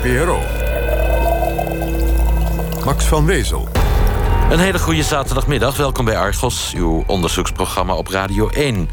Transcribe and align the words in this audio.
VPRO. 0.00 0.42
Max 2.84 3.04
van 3.04 3.26
Wezel. 3.26 3.68
Een 4.50 4.58
hele 4.58 4.78
goede 4.78 5.02
zaterdagmiddag. 5.02 5.76
Welkom 5.76 6.04
bij 6.04 6.18
Argos, 6.18 6.72
uw 6.76 7.04
onderzoeksprogramma 7.06 7.94
op 7.94 8.08
Radio 8.08 8.48
1. 8.48 8.88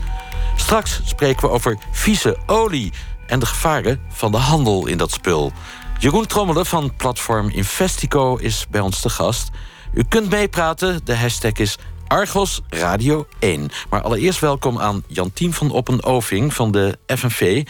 Straks 0.56 1.02
spreken 1.04 1.42
we 1.42 1.50
over 1.50 1.78
vieze 1.92 2.38
olie 2.46 2.92
en 3.28 3.40
de 3.40 3.46
gevaren 3.46 4.02
van 4.10 4.32
de 4.32 4.38
handel 4.38 4.88
in 4.88 4.98
dat 4.98 5.12
spul. 5.12 5.52
Jeroen 6.00 6.26
Trommelen 6.26 6.66
van 6.66 6.96
platform 6.96 7.50
Investico 7.50 8.36
is 8.36 8.66
bij 8.70 8.82
ons 8.82 9.02
te 9.02 9.10
gast. 9.10 9.50
U 9.94 10.04
kunt 10.04 10.30
meepraten, 10.30 11.00
de 11.04 11.16
hashtag 11.16 11.54
is 11.54 11.78
Argos 12.08 12.62
Radio 12.70 13.28
1. 13.40 13.70
Maar 13.90 14.02
allereerst 14.02 14.40
welkom 14.40 14.80
aan 14.80 15.04
Jantien 15.08 15.54
van 15.54 15.72
Oppen-Oving 15.72 16.54
van 16.54 16.72
de 16.72 16.98
FNV... 17.06 17.64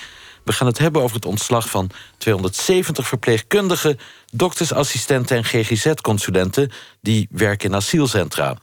We 0.47 0.53
gaan 0.53 0.67
het 0.67 0.77
hebben 0.77 1.01
over 1.01 1.15
het 1.15 1.25
ontslag 1.25 1.69
van 1.69 1.89
270 2.17 3.07
verpleegkundigen, 3.07 3.99
doktersassistenten 4.31 5.37
en 5.37 5.43
GGZ-consulenten 5.43 6.71
die 7.01 7.27
werken 7.31 7.69
in 7.69 7.75
asielcentra. 7.75 8.57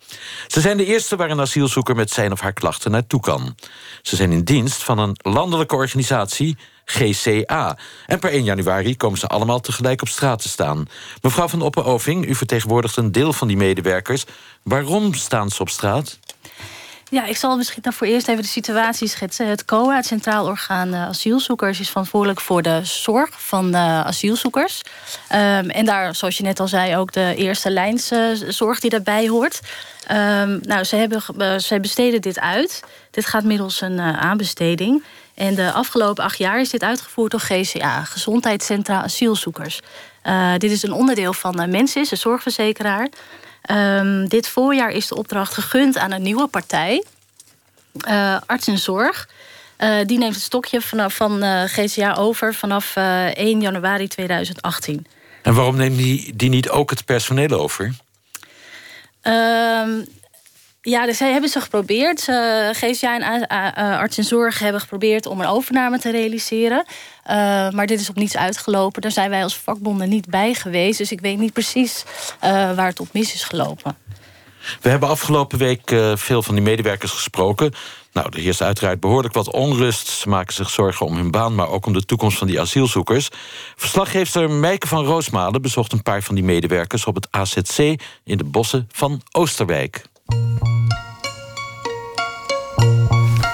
Ze 0.47 0.61
zijn 0.61 0.77
de 0.77 0.85
eerste 0.85 1.17
waar 1.17 1.31
een 1.31 1.41
asielzoeker 1.41 1.95
met 1.95 2.11
zijn 2.11 2.33
of 2.33 2.41
haar 2.41 2.53
klachten 2.53 2.91
naartoe 2.91 3.21
kan. 3.21 3.55
Ze 4.03 4.17
zijn 4.17 4.33
in 4.33 4.45
dienst 4.45 4.83
van 4.83 4.99
een 4.99 5.17
landelijke 5.23 5.75
organisatie, 5.75 6.57
GCA. 6.85 7.79
En 8.07 8.19
per 8.19 8.31
1 8.31 8.45
januari 8.45 8.97
komen 8.97 9.19
ze 9.19 9.27
allemaal 9.27 9.61
tegelijk 9.61 10.03
op 10.03 10.09
straat 10.09 10.43
te 10.43 10.49
staan. 10.49 10.87
Mevrouw 11.23 11.49
van 11.49 11.63
Oppen-Oving, 11.63 12.29
u 12.29 12.35
vertegenwoordigt 12.35 12.97
een 12.97 13.13
deel 13.13 13.33
van 13.33 13.49
die 13.49 13.57
medewerkers. 13.57 14.25
Waarom 14.63 15.15
staan 15.15 15.51
ze 15.51 15.61
op 15.61 15.69
straat? 15.69 16.19
Ja, 17.15 17.25
ik 17.25 17.37
zal 17.37 17.57
misschien 17.57 17.83
daarvoor 17.83 18.07
eerst 18.07 18.29
even 18.29 18.43
de 18.43 18.49
situatie 18.49 19.09
schetsen. 19.09 19.47
Het 19.47 19.65
COA, 19.65 19.97
het 19.97 20.07
Centraal 20.07 20.47
Orgaan 20.47 20.89
uh, 20.89 21.07
Asielzoekers, 21.07 21.81
is 21.81 21.89
verantwoordelijk 21.89 22.41
voor 22.41 22.63
de 22.63 22.81
zorg 22.83 23.29
van 23.43 23.71
de 23.71 23.79
asielzoekers. 23.79 24.83
Um, 25.33 25.71
en 25.71 25.85
daar, 25.85 26.15
zoals 26.15 26.37
je 26.37 26.43
net 26.43 26.61
al 26.61 26.69
zei, 26.69 26.97
ook 26.97 27.13
de 27.13 27.35
eerste 27.37 27.71
lijnszorg 27.71 28.77
uh, 28.77 28.81
die 28.81 28.91
daarbij 28.91 29.29
hoort. 29.29 29.61
Um, 30.11 30.61
nou, 30.63 30.85
ze, 30.85 30.97
hebben, 30.97 31.61
ze 31.63 31.81
besteden 31.81 32.21
dit 32.21 32.41
uit. 32.41 32.83
Dit 33.11 33.27
gaat 33.27 33.45
middels 33.45 33.81
een 33.81 34.01
aanbesteding. 34.01 35.03
En 35.35 35.55
de 35.55 35.73
afgelopen 35.73 36.25
acht 36.25 36.39
jaar 36.39 36.61
is 36.61 36.71
dit 36.71 36.83
uitgevoerd 36.83 37.31
door 37.31 37.41
GCA, 37.41 38.05
Gezondheidscentra 38.05 39.03
Asielzoekers. 39.03 39.81
dit 40.59 40.71
is 40.71 40.83
een 40.83 40.93
onderdeel 40.93 41.33
van 41.33 41.71
Mensis, 41.71 42.09
de 42.09 42.17
zorgverzekeraar. 42.17 43.09
Um, 43.71 44.29
dit 44.29 44.49
voorjaar 44.49 44.91
is 44.91 45.09
de 45.09 45.17
opdracht 45.17 45.55
gegund 45.55 45.99
aan 45.99 46.13
een 46.13 46.23
nieuwe 46.23 46.47
partij, 46.47 47.05
uh, 48.09 48.41
Arts 48.47 48.67
en 48.67 48.79
Zorg. 48.79 49.29
Uh, 49.79 49.97
die 50.07 50.19
neemt 50.19 50.35
het 50.35 50.43
stokje 50.43 50.81
vanaf, 50.81 51.15
van 51.15 51.45
uh, 51.45 51.63
GCA 51.63 52.15
over 52.15 52.55
vanaf 52.55 52.97
1 52.97 53.61
januari 53.61 54.09
2018. 54.09 55.07
En 55.43 55.55
waarom 55.55 55.77
neemt 55.77 55.97
die, 55.97 56.37
die 56.37 56.49
niet 56.49 56.69
ook 56.69 56.91
het 56.91 57.05
personeel 57.05 57.61
over? 57.61 57.95
Um, 59.23 60.07
ja, 60.85 61.07
dus 61.07 61.19
hebben 61.19 61.51
ze 61.51 61.61
geprobeerd. 61.61 62.21
GCA 62.73 63.19
en 63.19 63.47
Arts 63.75 64.19
en 64.19 64.25
Zorg 64.25 64.59
hebben 64.59 64.81
geprobeerd 64.81 65.27
om 65.27 65.41
een 65.41 65.47
overname 65.47 65.99
te 65.99 66.11
realiseren. 66.11 66.85
Uh, 66.87 67.35
maar 67.71 67.87
dit 67.87 68.01
is 68.01 68.09
op 68.09 68.17
niets 68.17 68.37
uitgelopen. 68.37 69.03
Daar 69.03 69.11
zijn 69.11 69.31
wij 69.31 69.43
als 69.43 69.57
vakbonden 69.57 70.09
niet 70.09 70.27
bij 70.27 70.55
geweest. 70.55 70.99
Dus 70.99 71.13
ik 71.13 71.21
weet 71.21 71.39
niet 71.39 71.53
precies 71.53 72.05
waar 72.41 72.87
het 72.87 73.01
op 73.01 73.09
mis 73.13 73.35
is 73.35 73.45
gelopen. 73.45 73.97
We 74.81 74.89
hebben 74.89 75.09
afgelopen 75.09 75.59
week 75.59 75.95
veel 76.15 76.43
van 76.43 76.55
die 76.55 76.65
medewerkers 76.65 77.13
gesproken. 77.13 77.73
Nou, 78.15 78.29
er 78.31 78.41
heerst 78.41 78.63
uiteraard 78.63 79.01
behoorlijk 79.01 79.35
wat 79.35 79.51
onrust. 79.51 80.09
Ze 80.09 80.29
maken 80.29 80.55
zich 80.55 80.71
zorgen 80.71 81.07
om 81.07 81.17
hun 81.17 81.31
baan, 81.31 81.55
maar 81.55 81.69
ook 81.69 81.87
om 81.87 81.93
de 81.93 82.05
toekomst 82.05 82.39
van 82.39 82.47
die 82.47 82.61
asielzoekers. 82.61 83.29
Verslaggever 83.77 84.51
Meike 84.51 84.87
van 84.87 85.05
Roosmalen 85.05 85.63
bezocht 85.63 85.93
een 85.93 86.03
paar 86.03 86.23
van 86.23 86.35
die 86.35 86.45
medewerkers 86.45 87.05
op 87.05 87.15
het 87.15 87.29
AZC 87.31 87.79
in 88.25 88.37
de 88.39 88.45
bossen 88.45 88.89
van 88.93 89.23
Oosterwijk. 89.31 90.05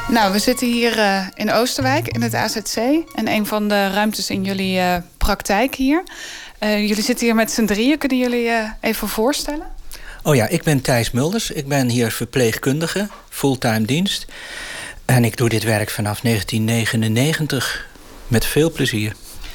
Nou, 0.08 0.32
we 0.32 0.38
zitten 0.38 0.66
hier 0.66 0.98
uh, 0.98 1.26
in 1.34 1.52
Oosterwijk 1.52 2.08
in 2.08 2.22
het 2.22 2.34
AZC. 2.34 2.76
En 3.14 3.28
een 3.28 3.46
van 3.46 3.68
de 3.68 3.88
ruimtes 3.88 4.30
in 4.30 4.44
jullie 4.44 4.76
uh, 4.76 4.96
praktijk 5.16 5.74
hier. 5.74 6.02
Uh, 6.60 6.88
jullie 6.88 7.02
zitten 7.02 7.26
hier 7.26 7.34
met 7.34 7.50
z'n 7.50 7.64
drieën. 7.64 7.98
Kunnen 7.98 8.18
jullie 8.18 8.50
even 8.80 9.08
voorstellen? 9.08 9.66
Oh 10.22 10.34
ja, 10.34 10.46
ik 10.46 10.62
ben 10.62 10.80
Thijs 10.80 11.10
Mulders. 11.10 11.50
Ik 11.50 11.68
ben 11.68 11.88
hier 11.88 12.10
verpleegkundige, 12.10 13.08
fulltime 13.28 13.82
dienst. 13.82 14.26
En 15.04 15.24
ik 15.24 15.36
doe 15.36 15.48
dit 15.48 15.62
werk 15.62 15.90
vanaf 15.90 16.20
1999 16.20 17.86
met 18.28 18.46
veel 18.46 18.72
plezier. 18.72 19.14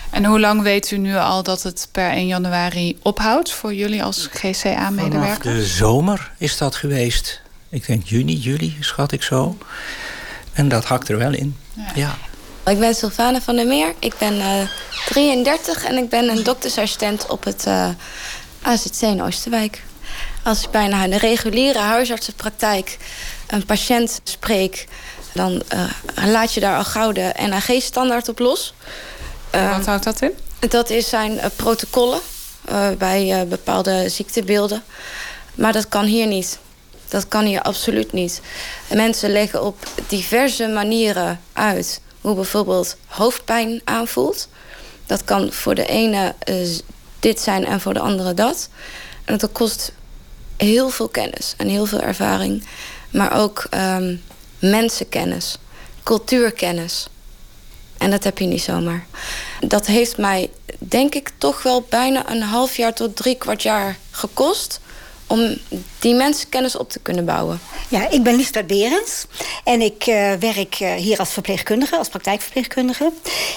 En 0.09 0.25
hoe 0.25 0.39
lang 0.39 0.61
weet 0.61 0.91
u 0.91 0.97
nu 0.97 1.15
al 1.15 1.43
dat 1.43 1.63
het 1.63 1.87
per 1.91 2.09
1 2.09 2.27
januari 2.27 2.97
ophoudt 3.01 3.51
voor 3.51 3.73
jullie 3.73 4.03
als 4.03 4.27
GCA-medewerker? 4.31 5.41
Vanaf 5.41 5.57
de 5.57 5.65
zomer 5.65 6.31
is 6.37 6.57
dat 6.57 6.75
geweest. 6.75 7.41
Ik 7.69 7.87
denk 7.87 8.07
juni, 8.07 8.35
juli, 8.35 8.77
schat 8.79 9.11
ik 9.11 9.23
zo. 9.23 9.57
En 10.53 10.67
dat 10.69 10.85
hakt 10.85 11.09
er 11.09 11.17
wel 11.17 11.33
in. 11.33 11.57
Ja. 11.73 11.91
ja. 11.95 12.17
Ik 12.71 12.79
ben 12.79 12.95
Sylvana 12.95 13.41
van 13.41 13.55
der 13.55 13.67
Meer. 13.67 13.93
Ik 13.99 14.17
ben 14.17 14.33
uh, 14.35 14.61
33 15.09 15.83
en 15.83 15.97
ik 15.97 16.09
ben 16.09 16.29
een 16.29 16.43
doktersassistent 16.43 17.27
op 17.27 17.43
het 17.43 17.65
uh, 17.67 17.89
AZC 18.61 19.01
in 19.01 19.21
Oosterwijk. 19.21 19.83
Als 20.43 20.63
ik 20.63 20.69
bijna 20.69 21.03
in 21.03 21.09
de 21.09 21.17
reguliere 21.17 21.79
huisartsenpraktijk 21.79 22.97
een 23.47 23.65
patiënt 23.65 24.21
spreek... 24.23 24.87
dan 25.33 25.63
uh, 25.73 26.25
laat 26.25 26.53
je 26.53 26.59
daar 26.59 26.77
al 26.77 26.83
gauw 26.83 27.11
de 27.11 27.33
NAG-standaard 27.47 28.29
op 28.29 28.39
los. 28.39 28.73
Wat 29.55 29.85
houdt 29.85 30.03
dat 30.03 30.21
in? 30.21 30.31
Dat 30.69 30.89
is 30.89 31.09
zijn 31.09 31.39
protocollen 31.55 32.19
bij 32.97 33.45
bepaalde 33.47 34.09
ziektebeelden. 34.09 34.83
Maar 35.55 35.73
dat 35.73 35.89
kan 35.89 36.05
hier 36.05 36.27
niet. 36.27 36.59
Dat 37.07 37.27
kan 37.27 37.45
hier 37.45 37.61
absoluut 37.61 38.11
niet. 38.11 38.41
Mensen 38.93 39.31
leggen 39.31 39.63
op 39.63 39.77
diverse 40.07 40.67
manieren 40.67 41.41
uit 41.53 42.01
hoe 42.21 42.35
bijvoorbeeld 42.35 42.97
hoofdpijn 43.07 43.81
aanvoelt. 43.83 44.47
Dat 45.05 45.23
kan 45.23 45.51
voor 45.51 45.75
de 45.75 45.85
ene 45.85 46.35
uh, 46.49 46.67
dit 47.19 47.39
zijn 47.39 47.65
en 47.65 47.81
voor 47.81 47.93
de 47.93 47.99
andere 47.99 48.33
dat. 48.33 48.69
En 49.25 49.37
dat 49.37 49.51
kost 49.51 49.91
heel 50.57 50.89
veel 50.89 51.07
kennis 51.07 51.53
en 51.57 51.67
heel 51.67 51.85
veel 51.85 52.01
ervaring. 52.01 52.67
Maar 53.09 53.39
ook 53.39 53.67
um, 53.73 54.23
mensenkennis, 54.59 55.57
cultuurkennis. 56.03 57.07
En 58.05 58.11
dat 58.11 58.23
heb 58.23 58.37
je 58.37 58.45
niet 58.45 58.61
zomaar. 58.61 59.05
Dat 59.59 59.85
heeft 59.85 60.17
mij, 60.17 60.49
denk 60.77 61.15
ik, 61.15 61.31
toch 61.37 61.63
wel 61.63 61.85
bijna 61.89 62.29
een 62.29 62.41
half 62.41 62.77
jaar 62.77 62.93
tot 62.93 63.15
drie 63.15 63.35
kwart 63.35 63.63
jaar 63.63 63.97
gekost 64.11 64.79
om 65.27 65.57
die 65.99 66.13
mensenkennis 66.13 66.77
op 66.77 66.89
te 66.89 66.99
kunnen 66.99 67.25
bouwen? 67.25 67.59
Ja, 67.89 68.09
ik 68.09 68.23
ben 68.23 68.35
Liesbeth 68.35 68.67
Berends 68.67 69.25
en 69.63 69.81
ik 69.81 70.07
uh, 70.07 70.33
werk 70.33 70.79
uh, 70.79 70.93
hier 70.93 71.19
als 71.19 71.29
verpleegkundige, 71.29 71.97
als 71.97 72.09
praktijkverpleegkundige. 72.09 73.11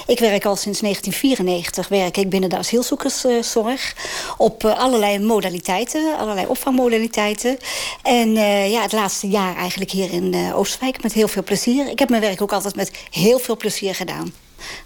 Ik 0.07 0.19
werk 0.19 0.45
al 0.45 0.55
sinds 0.55 0.79
1994 0.79 1.87
werk 1.87 2.17
ik 2.17 2.29
binnen 2.29 2.49
de 2.49 2.57
asielzoekerszorg 2.57 3.95
op 4.37 4.63
uh, 4.63 4.79
allerlei 4.79 5.19
modaliteiten, 5.19 6.17
allerlei 6.17 6.47
opvangmodaliteiten. 6.47 7.57
En 8.03 8.33
ja, 8.69 8.81
het 8.81 8.91
laatste 8.91 9.27
jaar 9.27 9.55
eigenlijk 9.55 9.91
hier 9.91 10.11
in 10.11 10.53
Oostwijk 10.53 11.03
met 11.03 11.13
heel 11.13 11.27
veel 11.27 11.43
plezier. 11.43 11.89
Ik 11.89 11.99
heb 11.99 12.09
mijn 12.09 12.21
werk 12.21 12.41
ook 12.41 12.53
altijd 12.53 12.75
met 12.75 12.91
heel 13.09 13.39
veel 13.39 13.57
plezier 13.57 13.95
gedaan. 13.95 14.33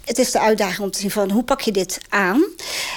Het 0.04 0.18
is 0.18 0.30
de 0.30 0.40
uitdaging 0.40 0.78
om 0.78 0.90
te 0.90 0.98
zien 0.98 1.10
van 1.10 1.30
hoe 1.30 1.44
pak 1.44 1.60
je 1.60 1.72
dit 1.72 2.00
aan. 2.08 2.44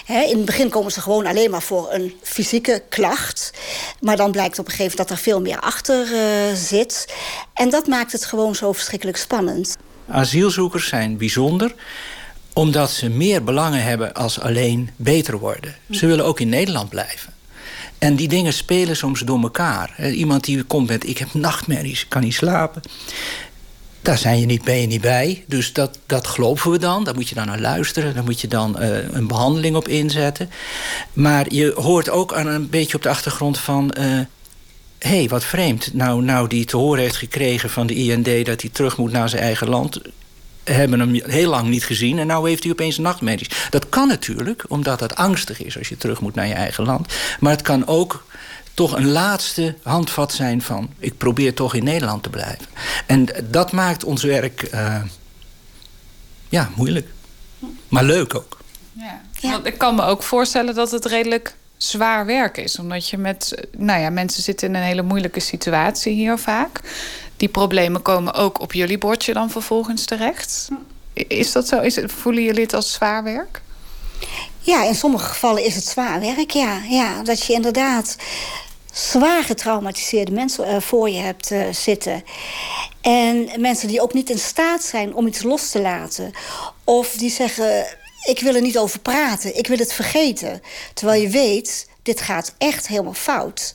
in 0.07 0.38
het 0.38 0.45
begin 0.45 0.69
komen 0.69 0.91
ze 0.91 1.01
gewoon 1.01 1.25
alleen 1.25 1.51
maar 1.51 1.61
voor 1.61 1.93
een 1.93 2.13
fysieke 2.21 2.83
klacht. 2.89 3.51
Maar 3.99 4.17
dan 4.17 4.31
blijkt 4.31 4.59
op 4.59 4.65
een 4.65 4.71
gegeven 4.71 4.91
moment 4.91 5.09
dat 5.09 5.17
er 5.17 5.23
veel 5.23 5.41
meer 5.41 5.59
achter 5.59 6.07
uh, 6.11 6.55
zit. 6.55 7.13
En 7.53 7.69
dat 7.69 7.87
maakt 7.87 8.11
het 8.11 8.25
gewoon 8.25 8.55
zo 8.55 8.73
verschrikkelijk 8.73 9.17
spannend. 9.17 9.77
Asielzoekers 10.09 10.87
zijn 10.87 11.17
bijzonder 11.17 11.75
omdat 12.53 12.91
ze 12.91 13.09
meer 13.09 13.43
belangen 13.43 13.83
hebben 13.83 14.13
als 14.13 14.39
alleen 14.39 14.89
beter 14.95 15.39
worden. 15.39 15.75
Ze 15.89 16.07
willen 16.07 16.25
ook 16.25 16.40
in 16.40 16.49
Nederland 16.49 16.90
blijven. 16.90 17.34
En 17.97 18.16
die 18.16 18.28
dingen 18.28 18.53
spelen 18.53 18.96
soms 18.96 19.19
door 19.19 19.41
elkaar. 19.41 20.09
Iemand 20.09 20.43
die 20.43 20.63
komt 20.63 20.87
met, 20.87 21.07
ik 21.07 21.17
heb 21.17 21.34
nachtmerries, 21.34 22.07
kan 22.07 22.22
niet 22.22 22.34
slapen. 22.34 22.81
Daar 24.07 24.17
zijn 24.17 24.39
je 24.39 24.45
niet, 24.45 24.63
ben 24.63 24.81
je 24.81 24.87
niet 24.87 25.01
bij. 25.01 25.43
Dus 25.47 25.73
dat, 25.73 25.99
dat 26.05 26.27
geloven 26.27 26.71
we 26.71 26.79
dan. 26.79 27.03
Daar 27.03 27.15
moet 27.15 27.29
je 27.29 27.35
dan 27.35 27.45
naar 27.45 27.59
luisteren. 27.59 28.13
Daar 28.13 28.23
moet 28.23 28.41
je 28.41 28.47
dan 28.47 28.75
uh, 28.79 29.13
een 29.13 29.27
behandeling 29.27 29.75
op 29.75 29.87
inzetten. 29.87 30.49
Maar 31.13 31.53
je 31.53 31.73
hoort 31.75 32.09
ook 32.09 32.33
aan 32.33 32.47
een 32.47 32.69
beetje 32.69 32.95
op 32.95 33.03
de 33.03 33.09
achtergrond 33.09 33.57
van... 33.57 33.93
Hé, 34.97 35.17
hey, 35.17 35.27
wat 35.27 35.43
vreemd. 35.43 35.93
Nou, 35.93 36.23
nou 36.23 36.47
die 36.47 36.65
te 36.65 36.77
horen 36.77 37.01
heeft 37.01 37.15
gekregen 37.15 37.69
van 37.69 37.87
de 37.87 37.93
IND... 37.93 38.45
dat 38.45 38.61
hij 38.61 38.69
terug 38.73 38.97
moet 38.97 39.11
naar 39.11 39.29
zijn 39.29 39.41
eigen 39.41 39.69
land 39.69 40.01
hebben 40.63 40.99
hem 40.99 41.21
heel 41.25 41.49
lang 41.49 41.67
niet 41.67 41.85
gezien 41.85 42.19
en 42.19 42.27
nu 42.27 42.47
heeft 42.47 42.63
hij 42.63 42.71
opeens 42.71 42.97
nachtmerries. 42.97 43.49
Dat 43.69 43.89
kan 43.89 44.07
natuurlijk, 44.07 44.63
omdat 44.67 44.99
het 44.99 45.15
angstig 45.15 45.63
is 45.63 45.77
als 45.77 45.89
je 45.89 45.97
terug 45.97 46.21
moet 46.21 46.35
naar 46.35 46.47
je 46.47 46.53
eigen 46.53 46.85
land. 46.85 47.13
Maar 47.39 47.51
het 47.51 47.61
kan 47.61 47.87
ook 47.87 48.25
toch 48.78 48.96
een 48.96 49.12
laatste 49.12 49.76
handvat 49.84 50.34
zijn 50.34 50.62
van... 50.62 50.90
ik 51.00 51.18
probeer 51.18 51.53
toch 51.53 51.74
in 51.74 51.84
Nederland 51.84 52.24
te 52.24 52.29
blijven. 52.29 52.66
En 53.06 53.28
dat 53.50 53.72
maakt 53.72 54.03
ons 54.03 54.24
werk 54.24 54.70
uh, 54.74 55.02
ja, 56.50 56.70
moeilijk. 56.76 57.08
Maar 57.88 58.03
leuk 58.03 58.35
ook. 58.35 58.58
Ja. 58.94 59.22
ja. 59.40 59.52
Want 59.52 59.66
ik 59.66 59.78
kan 59.78 59.96
me 59.96 60.02
ook 60.02 60.24
voorstellen 60.24 60.76
dat 60.76 60.91
het 60.91 61.06
redelijk 61.06 61.56
zwaar 61.78 62.26
werk 62.26 62.58
is. 62.58 62.79
Omdat 62.79 63.09
je 63.09 63.18
met, 63.18 63.68
nou 63.78 64.02
ja, 64.02 64.09
mensen 64.09 64.44
zitten 64.44 64.68
in 64.68 64.76
een 64.76 64.82
hele 64.82 65.02
moeilijke 65.02 65.40
situatie 65.40 66.14
hier 66.14 66.38
vaak. 66.38 66.82
Die 67.38 67.50
problemen 67.50 68.02
komen 68.02 68.34
ook 68.34 68.59
op 68.59 68.74
jullie 68.74 68.97
bordje 68.97 69.34
dan 69.34 69.50
vervolgens 69.50 70.06
terecht. 70.06 70.70
Is 71.14 71.52
dat 71.52 71.68
zo? 71.68 71.79
Is 71.79 71.96
het, 71.96 72.12
voelen 72.12 72.44
jullie 72.44 72.64
het 72.64 72.74
als 72.74 72.94
zwaar 72.94 73.24
werk? 73.24 73.62
Ja, 74.59 74.84
in 74.84 74.96
sommige 74.96 75.26
gevallen 75.26 75.64
is 75.66 75.76
het 75.76 75.85
zwaar 75.85 76.20
werk, 76.20 76.52
ja. 76.52 76.82
ja 76.90 77.24
dat 77.24 77.46
je 77.46 77.53
inderdaad 77.53 78.16
zwaar 78.97 79.44
getraumatiseerde 79.44 80.32
mensen 80.32 80.67
uh, 80.67 80.82
voor 80.82 81.09
je 81.09 81.20
hebt 81.20 81.52
uh, 81.52 81.67
zitten. 81.72 82.23
En 83.02 83.49
mensen 83.58 83.88
die 83.88 84.02
ook 84.02 84.14
niet 84.14 84.29
in 84.29 84.40
staat 84.40 84.84
zijn 84.84 85.16
om 85.16 85.28
iets 85.28 85.44
los 85.44 85.70
te 85.70 85.82
laten. 85.82 86.32
Of 86.84 87.11
die 87.11 87.29
zeggen, 87.29 87.85
ik 88.23 88.40
wil 88.40 88.55
er 88.55 88.61
niet 88.61 88.78
over 88.78 88.99
praten, 88.99 89.58
ik 89.58 89.67
wil 89.67 89.78
het 89.78 89.94
vergeten. 89.94 90.61
Terwijl 90.94 91.22
je 91.22 91.29
weet, 91.29 91.90
dit 92.03 92.22
gaat 92.22 92.53
echt 92.58 92.88
helemaal 92.88 93.14
fout. 93.14 93.73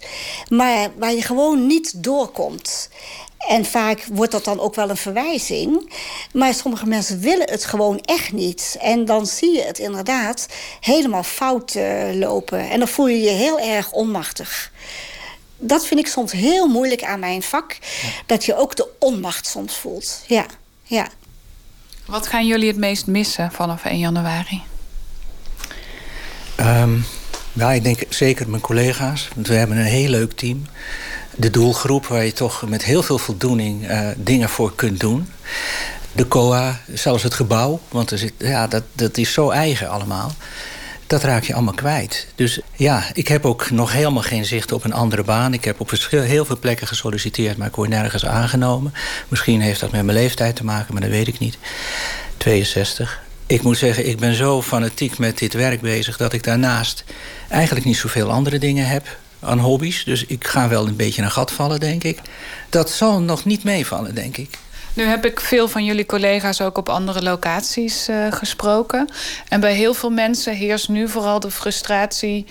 Maar 0.49 0.91
waar 0.97 1.13
je 1.13 1.23
gewoon 1.23 1.67
niet 1.67 2.03
doorkomt. 2.03 2.89
En 3.49 3.65
vaak 3.65 4.07
wordt 4.13 4.33
dat 4.33 4.45
dan 4.45 4.61
ook 4.61 4.75
wel 4.75 4.91
een 4.91 4.97
verwijzing. 4.97 5.93
Maar 6.33 6.55
sommige 6.55 6.87
mensen 6.87 7.21
willen 7.21 7.51
het 7.51 7.65
gewoon 7.65 8.01
echt 8.01 8.33
niet. 8.33 8.77
En 8.81 9.05
dan 9.05 9.27
zie 9.27 9.53
je 9.53 9.63
het 9.63 9.79
inderdaad 9.79 10.47
helemaal 10.81 11.23
fout 11.23 11.75
uh, 11.75 12.13
lopen. 12.13 12.71
En 12.71 12.79
dan 12.79 12.89
voel 12.89 13.09
je 13.09 13.21
je 13.21 13.31
heel 13.31 13.61
erg 13.61 13.93
onmachtig. 13.93 14.73
Dat 15.64 15.87
vind 15.87 16.00
ik 16.00 16.06
soms 16.06 16.32
heel 16.32 16.67
moeilijk 16.67 17.03
aan 17.03 17.20
mijn 17.20 17.43
vak. 17.43 17.79
Dat 18.26 18.44
je 18.44 18.56
ook 18.56 18.76
de 18.76 18.88
onmacht 18.99 19.47
soms 19.47 19.76
voelt. 19.76 20.23
Ja, 20.26 20.47
ja. 20.82 21.09
Wat 22.06 22.26
gaan 22.26 22.47
jullie 22.47 22.69
het 22.69 22.76
meest 22.76 23.06
missen 23.06 23.53
vanaf 23.53 23.85
1 23.85 23.99
januari? 23.99 24.62
Um, 26.61 27.05
ja, 27.53 27.73
ik 27.73 27.82
denk 27.82 28.03
zeker 28.09 28.49
mijn 28.49 28.62
collega's. 28.62 29.29
Want 29.35 29.47
we 29.47 29.55
hebben 29.55 29.76
een 29.76 29.85
heel 29.85 30.09
leuk 30.09 30.32
team. 30.32 30.67
De 31.35 31.50
doelgroep 31.50 32.06
waar 32.06 32.25
je 32.25 32.32
toch 32.32 32.69
met 32.69 32.85
heel 32.85 33.03
veel 33.03 33.19
voldoening 33.19 33.91
uh, 33.91 34.08
dingen 34.17 34.49
voor 34.49 34.75
kunt 34.75 35.00
doen. 35.00 35.29
De 36.12 36.29
COA, 36.29 36.81
zelfs 36.93 37.23
het 37.23 37.35
gebouw. 37.35 37.81
Want 37.88 38.11
er 38.11 38.19
zit, 38.19 38.32
ja, 38.38 38.67
dat, 38.67 38.82
dat 38.93 39.17
is 39.17 39.32
zo 39.32 39.50
eigen 39.50 39.88
allemaal 39.88 40.32
dat 41.12 41.23
raak 41.23 41.44
je 41.44 41.55
allemaal 41.55 41.75
kwijt. 41.75 42.26
Dus 42.35 42.61
ja, 42.76 43.05
ik 43.12 43.29
heb 43.29 43.47
ook 43.47 43.70
nog 43.70 43.93
helemaal 43.93 44.23
geen 44.23 44.44
zicht 44.44 44.73
op 44.73 44.85
een 44.85 44.93
andere 44.93 45.23
baan. 45.23 45.53
Ik 45.53 45.64
heb 45.64 45.81
op 45.81 45.91
heel 46.11 46.44
veel 46.44 46.59
plekken 46.59 46.87
gesolliciteerd, 46.87 47.56
maar 47.56 47.69
ik 47.69 47.75
word 47.75 47.88
nergens 47.88 48.26
aangenomen. 48.26 48.94
Misschien 49.29 49.61
heeft 49.61 49.81
dat 49.81 49.93
met 49.93 50.05
mijn 50.05 50.19
leeftijd 50.19 50.56
te 50.56 50.64
maken, 50.64 50.93
maar 50.93 51.03
dat 51.03 51.11
weet 51.11 51.29
ik 51.29 51.38
niet. 51.38 51.59
62. 52.37 53.23
Ik 53.47 53.62
moet 53.62 53.79
zeggen, 53.79 54.09
ik 54.09 54.19
ben 54.19 54.35
zo 54.35 54.62
fanatiek 54.62 55.19
met 55.19 55.38
dit 55.38 55.53
werk 55.53 55.81
bezig... 55.81 56.17
dat 56.17 56.32
ik 56.32 56.44
daarnaast 56.44 57.05
eigenlijk 57.49 57.87
niet 57.87 57.97
zoveel 57.97 58.31
andere 58.31 58.58
dingen 58.58 58.87
heb 58.87 59.19
aan 59.41 59.58
hobby's. 59.58 60.05
Dus 60.05 60.25
ik 60.26 60.47
ga 60.47 60.69
wel 60.69 60.87
een 60.87 60.97
beetje 60.97 61.23
een 61.23 61.31
gat 61.31 61.53
vallen, 61.53 61.81
denk 61.81 62.05
ik. 62.05 62.19
Dat 62.69 62.91
zal 62.91 63.20
nog 63.20 63.44
niet 63.44 63.65
meevallen, 63.65 64.15
denk 64.15 64.37
ik. 64.37 64.58
Nu 64.94 65.05
heb 65.05 65.25
ik 65.25 65.41
veel 65.41 65.69
van 65.69 65.85
jullie 65.85 66.06
collega's 66.06 66.61
ook 66.61 66.79
op 66.79 66.89
andere 66.89 67.23
locaties 67.23 68.09
uh, 68.09 68.33
gesproken. 68.33 69.09
En 69.49 69.61
bij 69.61 69.75
heel 69.75 69.94
veel 69.94 70.11
mensen 70.11 70.55
heerst 70.55 70.89
nu 70.89 71.09
vooral 71.09 71.41
de 71.41 71.50
frustratie 71.50 72.47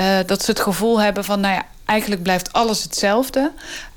uh, 0.00 0.06
dat 0.26 0.44
ze 0.44 0.50
het 0.50 0.60
gevoel 0.60 1.00
hebben 1.00 1.24
van, 1.24 1.40
nou 1.40 1.54
ja, 1.54 1.66
eigenlijk 1.84 2.22
blijft 2.22 2.52
alles 2.52 2.82
hetzelfde. 2.82 3.52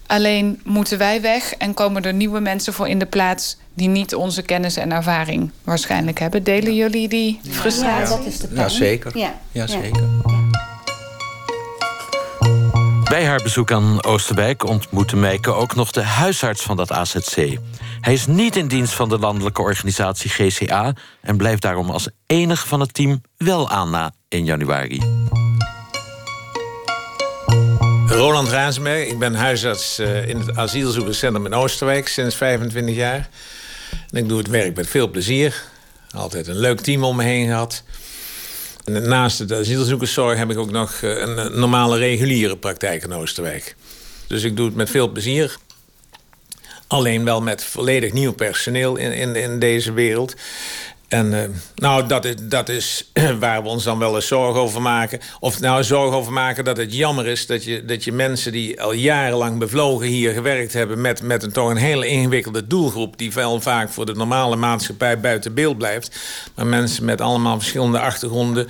Alleen 0.08 0.60
moeten 0.64 0.98
wij 0.98 1.22
weg 1.22 1.54
en 1.54 1.74
komen 1.74 2.04
er 2.04 2.14
nieuwe 2.14 2.40
mensen 2.40 2.74
voor 2.74 2.88
in 2.88 3.00
de 3.00 3.06
plaats 3.06 3.58
die 3.74 3.88
niet 3.88 4.16
onze 4.16 4.42
kennis 4.42 4.76
en 4.76 4.92
ervaring 4.92 5.52
waarschijnlijk 5.64 6.20
hebben. 6.20 6.44
Delen 6.44 6.76
jullie 6.76 7.08
die 7.08 7.40
frustratie? 7.50 8.16
Ja, 8.16 8.18
dat 8.18 8.26
is 8.26 8.40
de 8.40 8.48
Ja, 8.54 8.68
zeker. 8.68 9.18
Ja, 9.18 9.34
ja 9.52 9.68
zeker. 9.68 10.04
Bij 13.10 13.26
haar 13.26 13.44
bezoek 13.44 13.72
aan 13.72 14.04
Oosterwijk 14.04 14.66
ontmoette 14.66 15.16
Meike 15.16 15.52
ook 15.52 15.76
nog 15.76 15.92
de 15.92 16.04
huisarts 16.04 16.62
van 16.62 16.78
dat 16.78 16.92
AZC. 16.92 17.58
Hij 18.02 18.14
is 18.14 18.28
niet 18.28 18.56
in 18.56 18.68
dienst 18.68 18.94
van 18.94 19.10
de 19.10 19.20
landelijke 19.20 19.62
organisatie 19.62 20.30
GCA 20.30 20.94
en 21.22 21.38
blijft 21.38 21.62
daarom 21.62 21.90
als 21.90 22.10
enige 22.26 22.68
van 22.68 22.80
het 22.80 22.94
team 22.94 23.22
wel 23.38 23.70
aan 23.70 23.90
na 23.90 24.14
1 24.28 24.46
januari. 24.46 25.02
Roland 28.08 28.50
Raasberg, 28.50 29.08
ik 29.08 29.20
ben 29.20 29.34
huisarts 29.36 30.00
eh, 30.00 30.28
in 30.28 30.38
het 30.38 30.58
asielzoekerscentrum 30.58 31.46
in 31.46 31.54
Oosterwijk 31.54 32.08
sinds 32.08 32.36
25 32.36 32.96
jaar. 32.96 33.30
En 34.10 34.18
ik 34.18 34.28
doe 34.28 34.38
het 34.38 34.48
werk 34.48 34.76
met 34.76 34.88
veel 34.88 35.10
plezier. 35.10 35.64
Altijd 36.12 36.48
een 36.48 36.60
leuk 36.60 36.80
team 36.80 37.04
om 37.04 37.16
me 37.16 37.24
heen 37.24 37.48
gehad. 37.48 37.84
Naast 38.86 39.48
de 39.48 39.56
asielzoekerszorg 39.56 40.38
heb 40.38 40.52
ik 40.52 40.58
ook 40.58 40.72
nog 40.72 41.02
eh, 41.02 41.18
een 41.18 41.60
normale 41.60 41.98
reguliere 41.98 42.58
praktijk 42.58 43.04
in 43.04 43.14
Oosterwijk. 43.14 43.76
Dus 44.28 44.44
ik 44.44 44.56
doe 44.56 44.66
het 44.66 44.76
met 44.76 44.90
veel 44.90 45.12
plezier. 45.12 45.58
Alleen 46.90 47.26
wel 47.26 47.42
met 47.42 47.64
volledig 47.64 48.14
nieuw 48.14 48.34
personeel 48.34 48.96
in, 48.96 49.12
in, 49.12 49.36
in 49.36 49.60
deze 49.60 49.92
wereld. 49.94 50.36
En 51.08 51.32
uh, 51.32 51.40
nou, 51.76 52.08
dat 52.08 52.26
is, 52.26 52.34
dat 52.40 52.70
is 52.70 53.10
waar 53.40 53.64
we 53.64 53.70
ons 53.70 53.84
dan 53.84 54.00
wel 54.00 54.16
eens 54.16 54.28
zorgen 54.28 54.62
over 54.62 54.82
maken. 54.82 55.20
Of 55.40 55.60
nou 55.60 55.84
zorgen 55.84 56.18
over 56.18 56.34
maken 56.34 56.64
dat 56.64 56.78
het 56.78 56.96
jammer 56.96 57.28
is 57.28 57.46
dat 57.46 57.64
je, 57.64 57.86
dat 57.86 58.04
je 58.04 58.12
mensen 58.12 58.52
die 58.52 58.82
al 58.82 58.94
jarenlang 58.94 59.60
bevlogen 59.60 60.08
hier 60.08 60.34
gewerkt 60.34 60.74
hebben 60.74 61.02
met, 61.02 61.22
met 61.22 61.44
een 61.44 61.52
toch 61.52 61.70
een 61.70 61.78
hele 61.78 62.08
ingewikkelde 62.08 62.68
doelgroep, 62.68 63.18
die 63.18 63.34
wel 63.34 63.62
vaak 63.62 63.90
voor 63.90 64.06
de 64.06 64.16
normale 64.16 64.56
maatschappij 64.56 65.20
buiten 65.20 65.54
beeld 65.54 65.78
blijft. 65.78 66.20
Maar 66.56 66.68
mensen 66.68 67.06
met 67.06 67.22
allemaal 67.22 67.60
verschillende 67.60 68.00
achtergronden, 68.00 68.68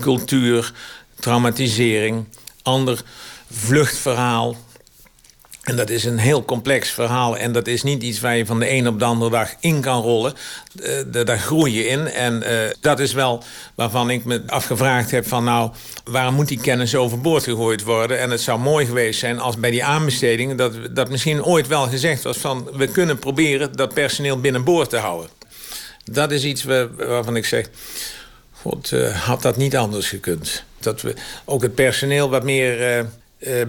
cultuur, 0.00 0.72
traumatisering, 1.20 2.24
ander 2.62 3.02
vluchtverhaal 3.50 4.56
en 5.66 5.76
dat 5.76 5.90
is 5.90 6.04
een 6.04 6.18
heel 6.18 6.44
complex 6.44 6.90
verhaal. 6.90 7.36
En 7.36 7.52
dat 7.52 7.66
is 7.66 7.82
niet 7.82 8.02
iets 8.02 8.20
waar 8.20 8.36
je 8.36 8.46
van 8.46 8.58
de 8.58 8.70
een 8.70 8.88
op 8.88 8.98
de 8.98 9.04
andere 9.04 9.30
dag 9.30 9.54
in 9.60 9.80
kan 9.80 10.02
rollen. 10.02 10.34
Uh, 10.80 11.24
daar 11.24 11.38
groei 11.38 11.74
je 11.74 11.86
in. 11.86 12.06
En 12.06 12.42
uh, 12.42 12.58
dat 12.80 13.00
is 13.00 13.12
wel 13.12 13.42
waarvan 13.74 14.10
ik 14.10 14.24
me 14.24 14.42
afgevraagd 14.46 15.10
heb 15.10 15.28
van... 15.28 15.44
nou, 15.44 15.70
waarom 16.04 16.34
moet 16.34 16.48
die 16.48 16.60
kennis 16.60 16.94
overboord 16.94 17.42
gegooid 17.42 17.82
worden? 17.82 18.18
En 18.18 18.30
het 18.30 18.40
zou 18.40 18.58
mooi 18.58 18.86
geweest 18.86 19.18
zijn 19.18 19.38
als 19.38 19.56
bij 19.56 19.70
die 19.70 19.84
aanbestedingen... 19.84 20.56
dat, 20.56 20.72
dat 20.90 21.10
misschien 21.10 21.44
ooit 21.44 21.66
wel 21.66 21.88
gezegd 21.88 22.22
was 22.22 22.36
van... 22.36 22.68
we 22.72 22.86
kunnen 22.86 23.18
proberen 23.18 23.72
dat 23.72 23.94
personeel 23.94 24.40
binnenboord 24.40 24.90
te 24.90 24.96
houden. 24.96 25.30
Dat 26.04 26.30
is 26.30 26.44
iets 26.44 26.64
waarvan 26.64 27.36
ik 27.36 27.44
zeg... 27.44 27.68
God, 28.52 28.92
uh, 28.92 29.24
had 29.24 29.42
dat 29.42 29.56
niet 29.56 29.76
anders 29.76 30.08
gekund. 30.08 30.64
Dat 30.78 31.02
we 31.02 31.14
ook 31.44 31.62
het 31.62 31.74
personeel 31.74 32.30
wat 32.30 32.44
meer 32.44 33.06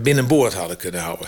binnenboord 0.01 0.53
hadden 0.53 0.77
kunnen 0.77 1.01
houden 1.01 1.27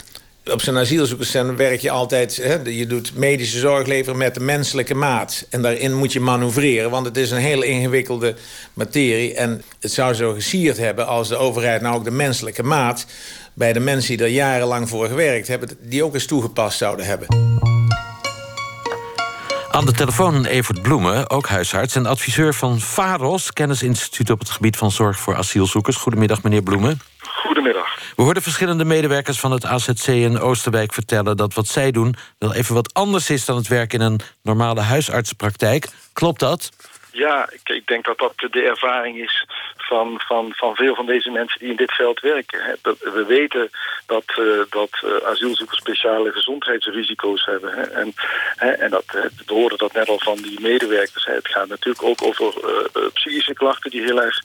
op 0.51 0.61
zo'n 0.61 0.77
asielzoekerscentrum 0.77 1.55
werk 1.55 1.79
je 1.79 1.91
altijd... 1.91 2.35
Hè, 2.35 2.57
je 2.63 2.87
doet 2.87 3.15
medische 3.15 3.59
zorg 3.59 3.87
leveren 3.87 4.17
met 4.17 4.33
de 4.33 4.39
menselijke 4.39 4.95
maat. 4.95 5.45
En 5.49 5.61
daarin 5.61 5.93
moet 5.93 6.13
je 6.13 6.19
manoeuvreren, 6.19 6.89
want 6.89 7.05
het 7.05 7.17
is 7.17 7.31
een 7.31 7.37
heel 7.37 7.61
ingewikkelde 7.61 8.35
materie. 8.73 9.33
En 9.33 9.61
het 9.79 9.91
zou 9.91 10.13
zo 10.13 10.33
gesierd 10.33 10.77
hebben 10.77 11.07
als 11.07 11.27
de 11.27 11.35
overheid 11.35 11.81
nou 11.81 11.95
ook 11.95 12.03
de 12.03 12.11
menselijke 12.11 12.63
maat... 12.63 13.05
bij 13.53 13.73
de 13.73 13.79
mensen 13.79 14.17
die 14.17 14.25
er 14.25 14.31
jarenlang 14.31 14.89
voor 14.89 15.07
gewerkt 15.07 15.47
hebben... 15.47 15.69
die 15.81 16.03
ook 16.03 16.13
eens 16.13 16.25
toegepast 16.25 16.77
zouden 16.77 17.05
hebben. 17.05 17.27
Aan 19.79 19.86
de 19.86 19.91
telefoon 19.91 20.45
Evert 20.45 20.81
Bloemen, 20.81 21.29
ook 21.29 21.48
huisarts 21.48 21.95
en 21.95 22.05
adviseur 22.05 22.53
van 22.53 22.79
VAROS... 22.79 23.53
kennisinstituut 23.53 24.29
op 24.29 24.39
het 24.39 24.50
gebied 24.50 24.77
van 24.77 24.91
zorg 24.91 25.19
voor 25.19 25.36
asielzoekers. 25.36 25.95
Goedemiddag, 25.95 26.43
meneer 26.43 26.62
Bloemen. 26.62 27.00
Goedemiddag. 27.19 27.88
We 28.15 28.21
hoorden 28.24 28.43
verschillende 28.43 28.86
medewerkers 28.86 29.39
van 29.39 29.51
het 29.51 29.65
AZC 29.65 30.07
in 30.07 30.39
Oosterwijk 30.39 30.93
vertellen... 30.93 31.38
dat 31.38 31.53
wat 31.53 31.67
zij 31.67 31.91
doen 31.91 32.15
wel 32.38 32.53
even 32.53 32.75
wat 32.75 32.93
anders 32.93 33.29
is 33.29 33.45
dan 33.45 33.55
het 33.55 33.67
werk 33.67 33.93
in 33.93 34.01
een 34.01 34.19
normale 34.41 34.81
huisartsenpraktijk. 34.81 35.88
Klopt 36.13 36.39
dat? 36.39 36.69
Ja, 37.11 37.49
ik, 37.63 37.87
denk 37.87 38.05
dat 38.05 38.17
dat 38.17 38.33
de 38.37 38.61
ervaring 38.61 39.17
is 39.17 39.45
van, 39.77 40.19
van, 40.19 40.53
van 40.55 40.75
veel 40.75 40.95
van 40.95 41.05
deze 41.05 41.29
mensen 41.29 41.59
die 41.59 41.69
in 41.69 41.75
dit 41.75 41.91
veld 41.91 42.19
werken. 42.19 42.77
We 42.99 43.25
weten 43.27 43.69
dat, 44.05 44.23
uh, 44.39 44.61
dat 44.69 44.89
uh, 45.05 45.15
asielzoekers 45.25 45.79
speciale 45.79 46.31
gezondheidsrisico's 46.31 47.45
hebben. 47.45 47.93
En, 47.93 48.13
en 48.79 48.89
dat, 48.89 49.05
we 49.45 49.53
hoorden 49.53 49.77
dat 49.77 49.93
net 49.93 50.09
al 50.09 50.19
van 50.19 50.37
die 50.37 50.61
medewerkers. 50.61 51.25
Het 51.25 51.47
gaat 51.47 51.67
natuurlijk 51.67 52.03
ook 52.03 52.21
over 52.21 52.53
uh, 52.55 53.07
psychische 53.13 53.53
klachten 53.53 53.91
die 53.91 54.03
heel 54.03 54.21
erg 54.21 54.41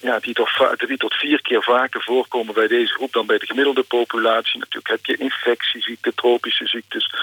ja, 0.00 0.18
die 0.18 0.34
toch 0.34 0.74
drie 0.76 0.96
tot 0.96 1.14
vier 1.14 1.42
keer 1.42 1.62
vaker 1.62 2.02
voorkomen 2.02 2.54
bij 2.54 2.66
deze 2.66 2.92
groep 2.92 3.12
dan 3.12 3.26
bij 3.26 3.38
de 3.38 3.46
gemiddelde 3.46 3.82
populatie. 3.82 4.58
Natuurlijk 4.58 4.88
heb 4.88 5.04
je 5.04 5.16
infectieziekten, 5.16 6.14
tropische 6.14 6.66
ziektes. 6.66 7.14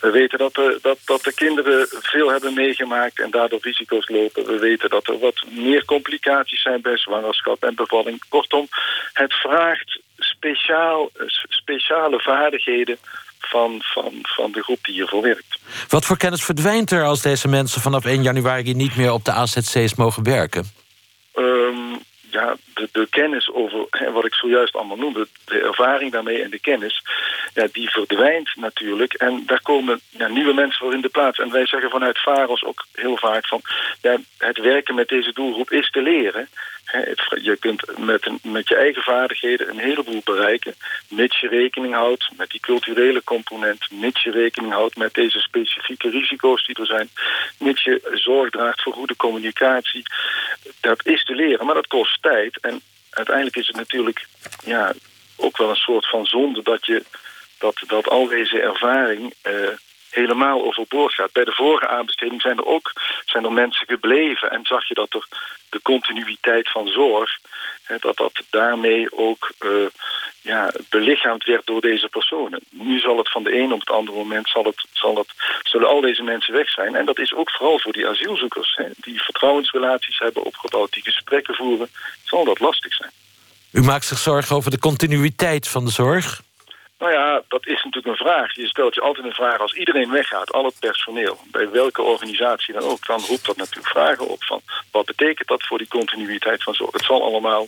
We 0.00 0.10
weten 0.10 0.38
dat 0.38 0.54
de, 0.54 0.78
dat, 0.82 0.98
dat 1.04 1.22
de 1.22 1.34
kinderen 1.34 1.86
veel 1.90 2.30
hebben 2.30 2.54
meegemaakt 2.54 3.20
en 3.20 3.30
daardoor 3.30 3.58
risico's 3.62 4.08
lopen. 4.08 4.46
We 4.46 4.58
weten 4.58 4.90
dat 4.90 5.08
er 5.08 5.18
wat 5.18 5.44
meer 5.50 5.84
complicaties 5.84 6.62
zijn 6.62 6.80
bij 6.80 6.96
zwangerschap 6.96 7.62
en 7.62 7.74
bevalling. 7.74 8.22
Kortom, 8.28 8.68
het 9.12 9.34
vraagt 9.34 10.00
speciaal, 10.18 11.10
speciale 11.48 12.20
vaardigheden 12.20 12.98
van, 13.38 13.80
van, 13.82 14.12
van 14.22 14.52
de 14.52 14.62
groep 14.62 14.78
die 14.84 14.94
hiervoor 14.94 15.22
werkt. 15.22 15.58
Wat 15.88 16.04
voor 16.04 16.16
kennis 16.16 16.44
verdwijnt 16.44 16.90
er 16.90 17.04
als 17.04 17.22
deze 17.22 17.48
mensen 17.48 17.80
vanaf 17.80 18.04
1 18.04 18.22
januari 18.22 18.74
niet 18.74 18.96
meer 18.96 19.12
op 19.12 19.24
de 19.24 19.32
AZC's 19.32 19.94
mogen 19.94 20.22
werken? 20.22 20.80
ehm, 21.34 21.96
ja, 22.32 22.56
de, 22.92 23.06
kennis 23.10 23.50
over 23.50 23.86
wat 24.12 24.24
ik 24.24 24.34
zojuist 24.34 24.76
allemaal 24.76 24.96
noemde, 24.96 25.26
de 25.44 25.60
ervaring 25.60 26.12
daarmee 26.12 26.42
en 26.42 26.50
de 26.50 26.60
kennis, 26.60 27.02
ja, 27.54 27.68
die 27.72 27.90
verdwijnt 27.90 28.56
natuurlijk. 28.56 29.12
En 29.12 29.42
daar 29.46 29.62
komen 29.62 30.00
ja, 30.10 30.28
nieuwe 30.28 30.54
mensen 30.54 30.78
voor 30.78 30.94
in 30.94 31.00
de 31.00 31.08
plaats. 31.08 31.38
En 31.38 31.50
wij 31.50 31.66
zeggen 31.66 31.90
vanuit 31.90 32.22
VAROS 32.22 32.64
ook 32.64 32.86
heel 32.94 33.16
vaak 33.16 33.46
van, 33.46 33.60
ja, 34.00 34.16
het 34.38 34.58
werken 34.58 34.94
met 34.94 35.08
deze 35.08 35.32
doelgroep 35.32 35.70
is 35.70 35.90
te 35.90 36.02
leren. 36.02 36.48
je 37.42 37.56
kunt 37.60 37.98
met, 37.98 38.28
met 38.42 38.68
je 38.68 38.76
eigen 38.76 39.02
vaardigheden 39.02 39.68
een 39.68 39.78
heleboel 39.78 40.20
bereiken, 40.24 40.74
mits 41.08 41.40
je 41.40 41.48
rekening 41.48 41.94
houdt 41.94 42.28
met 42.36 42.50
die 42.50 42.60
culturele 42.60 43.24
component, 43.24 43.90
mits 43.90 44.22
je 44.22 44.30
rekening 44.30 44.72
houdt 44.72 44.96
met 44.96 45.14
deze 45.14 45.40
specifieke 45.40 46.10
risico's 46.10 46.66
die 46.66 46.76
er 46.76 46.86
zijn, 46.86 47.08
mits 47.58 47.84
je 47.84 48.10
zorg 48.12 48.50
draagt 48.50 48.82
voor 48.82 48.92
goede 48.92 49.16
communicatie. 49.16 50.02
Dat 50.82 51.06
is 51.06 51.24
te 51.24 51.34
leren, 51.34 51.66
maar 51.66 51.74
dat 51.74 51.86
kost 51.86 52.22
tijd. 52.22 52.60
En 52.60 52.80
uiteindelijk 53.10 53.56
is 53.56 53.66
het 53.66 53.76
natuurlijk 53.76 54.26
ja, 54.64 54.92
ook 55.36 55.56
wel 55.56 55.68
een 55.68 55.76
soort 55.76 56.08
van 56.08 56.26
zonde 56.26 56.62
dat, 56.62 56.86
je, 56.86 57.04
dat, 57.58 57.82
dat 57.86 58.08
al 58.08 58.26
deze 58.26 58.60
ervaring 58.60 59.34
uh, 59.46 59.68
helemaal 60.14 60.64
overboord 60.64 61.14
gaat. 61.14 61.32
Bij 61.32 61.44
de 61.44 61.52
vorige 61.52 61.88
aanbesteding 61.88 62.40
zijn 62.40 62.56
er 62.56 62.66
ook 62.66 62.92
zijn 63.24 63.44
er 63.44 63.52
mensen 63.52 63.86
gebleven 63.86 64.50
en 64.50 64.60
zag 64.64 64.88
je 64.88 64.94
dat 64.94 65.14
er 65.14 65.26
de 65.68 65.82
continuïteit 65.82 66.70
van 66.70 66.88
zorg, 66.88 67.38
hè, 67.82 67.96
dat 67.98 68.16
dat 68.16 68.32
daarmee 68.50 69.16
ook 69.16 69.52
uh, 69.60 69.70
ja, 70.40 70.72
belichaamd 70.88 71.44
werd 71.44 71.66
door 71.66 71.80
deze 71.80 72.08
personen. 72.08 72.60
Nu 72.70 72.98
zal 72.98 73.18
het 73.18 73.30
van 73.30 73.42
de 73.44 73.58
een 73.58 73.72
op 73.72 73.80
het 73.80 73.90
andere 73.90 74.18
moment 74.18 74.48
zal 74.48 74.64
het, 74.64 74.86
zal 74.92 75.16
het, 75.16 75.28
zullen 75.62 75.88
al 75.88 76.00
deze 76.00 76.22
mensen 76.22 76.54
weg 76.54 76.70
zijn. 76.70 76.94
En 76.94 77.04
dat 77.04 77.18
is 77.18 77.34
ook 77.34 77.50
vooral 77.50 77.78
voor 77.78 77.92
die 77.92 78.08
asielzoekers, 78.08 78.80
die 78.96 79.22
vertrouwensrelaties 79.22 80.18
hebben 80.18 80.44
opgebouwd, 80.44 80.92
die 80.92 81.02
gesprekken 81.02 81.54
voeren, 81.54 81.88
zal 82.24 82.44
dat 82.44 82.60
lastig 82.60 82.94
zijn. 82.94 83.10
U 83.72 83.82
maakt 83.82 84.04
zich 84.04 84.18
zorgen 84.18 84.56
over 84.56 84.70
de 84.70 84.78
continuïteit 84.78 85.68
van 85.68 85.84
de 85.84 85.90
zorg? 85.90 86.42
Nou 87.02 87.14
ja, 87.14 87.42
dat 87.48 87.66
is 87.66 87.84
natuurlijk 87.84 88.06
een 88.06 88.26
vraag. 88.26 88.54
Je 88.54 88.66
stelt 88.66 88.94
je 88.94 89.00
altijd 89.00 89.26
een 89.26 89.32
vraag 89.32 89.58
als 89.58 89.74
iedereen 89.74 90.10
weggaat, 90.10 90.52
al 90.52 90.64
het 90.64 90.78
personeel, 90.78 91.38
bij 91.50 91.70
welke 91.70 92.02
organisatie 92.02 92.74
dan 92.74 92.82
ook, 92.82 93.06
dan 93.06 93.20
roept 93.20 93.46
dat 93.46 93.56
natuurlijk 93.56 93.88
vragen 93.88 94.28
op 94.28 94.44
van 94.44 94.60
wat 94.90 95.06
betekent 95.06 95.48
dat 95.48 95.66
voor 95.66 95.78
die 95.78 95.88
continuïteit 95.88 96.62
van 96.62 96.74
zorg. 96.74 96.92
Het 96.92 97.04
zal 97.04 97.22
allemaal, 97.22 97.66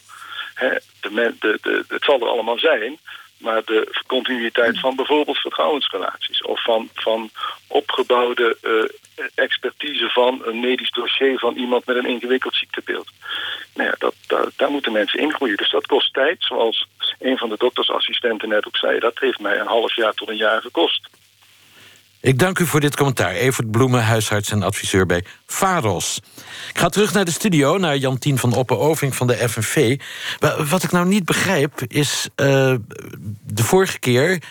hè, 0.54 0.68
de, 1.00 1.34
de, 1.40 1.58
de, 1.62 1.84
het 1.88 2.04
zal 2.04 2.20
er 2.20 2.28
allemaal 2.28 2.58
zijn, 2.58 2.98
maar 3.44 3.64
de 3.64 4.02
continuïteit 4.06 4.80
van 4.80 4.96
bijvoorbeeld 4.96 5.38
vertrouwensrelaties 5.38 6.42
of 6.42 6.62
van, 6.62 6.88
van 6.94 7.30
opgebouwde 7.66 8.56
uh, 8.62 9.24
expertise 9.34 10.08
van 10.08 10.42
een 10.44 10.60
medisch 10.60 10.90
dossier 10.90 11.38
van 11.38 11.54
iemand 11.56 11.86
met 11.86 11.96
een 11.96 12.06
ingewikkeld 12.06 12.54
ziektebeeld. 12.54 13.08
Nou 13.74 13.88
ja, 13.88 13.94
dat, 13.98 14.14
daar, 14.26 14.46
daar 14.56 14.70
moeten 14.70 14.92
mensen 14.92 15.20
ingroeien. 15.20 15.56
Dus 15.56 15.70
dat 15.70 15.86
kost 15.86 16.12
tijd, 16.12 16.36
zoals 16.38 16.88
een 17.18 17.38
van 17.38 17.48
de 17.48 17.56
doktersassistenten 17.58 18.48
net 18.48 18.66
ook 18.66 18.76
zei. 18.76 18.98
Dat 18.98 19.18
heeft 19.18 19.40
mij 19.40 19.58
een 19.58 19.66
half 19.66 19.94
jaar 19.96 20.14
tot 20.14 20.28
een 20.28 20.36
jaar 20.36 20.60
gekost. 20.60 21.08
Ik 22.24 22.38
dank 22.38 22.58
u 22.58 22.66
voor 22.66 22.80
dit 22.80 22.96
commentaar. 22.96 23.30
Evert 23.30 23.70
Bloemen, 23.70 24.04
huisarts 24.04 24.50
en 24.50 24.62
adviseur 24.62 25.06
bij 25.06 25.24
VAROS. 25.46 26.20
Ik 26.68 26.78
ga 26.78 26.88
terug 26.88 27.12
naar 27.12 27.24
de 27.24 27.30
studio, 27.30 27.78
naar 27.78 27.96
Jantien 27.96 28.38
van 28.38 28.52
Oppen-Oving 28.54 29.14
van 29.14 29.26
de 29.26 29.48
FNV. 29.48 30.00
Wat 30.68 30.82
ik 30.82 30.90
nou 30.90 31.06
niet 31.06 31.24
begrijp, 31.24 31.82
is 31.88 32.28
uh, 32.36 32.46
de 33.42 33.64
vorige 33.64 33.98
keer... 33.98 34.42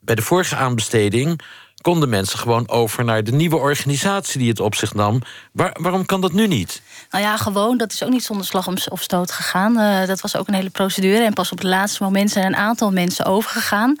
bij 0.00 0.14
de 0.14 0.22
vorige 0.22 0.56
aanbesteding 0.56 1.42
konden 1.80 2.08
mensen 2.08 2.38
gewoon 2.38 2.68
over 2.68 3.04
naar 3.04 3.24
de 3.24 3.32
nieuwe 3.32 3.56
organisatie 3.56 4.38
die 4.38 4.48
het 4.48 4.60
op 4.60 4.74
zich 4.74 4.94
nam. 4.94 5.22
waarom 5.52 6.06
kan 6.06 6.20
dat 6.20 6.32
nu 6.32 6.46
niet? 6.46 6.82
Nou 7.10 7.24
ja, 7.24 7.36
gewoon, 7.36 7.76
dat 7.76 7.92
is 7.92 8.02
ook 8.02 8.10
niet 8.10 8.24
zonder 8.24 8.46
slag 8.46 8.68
of 8.90 9.02
stoot 9.02 9.30
gegaan. 9.30 9.78
Uh, 9.78 10.06
dat 10.06 10.20
was 10.20 10.36
ook 10.36 10.48
een 10.48 10.54
hele 10.54 10.70
procedure. 10.70 11.24
En 11.24 11.32
pas 11.32 11.52
op 11.52 11.58
het 11.58 11.66
laatste 11.66 12.02
moment 12.02 12.30
zijn 12.30 12.46
een 12.46 12.56
aantal 12.56 12.92
mensen 12.92 13.24
overgegaan. 13.24 13.96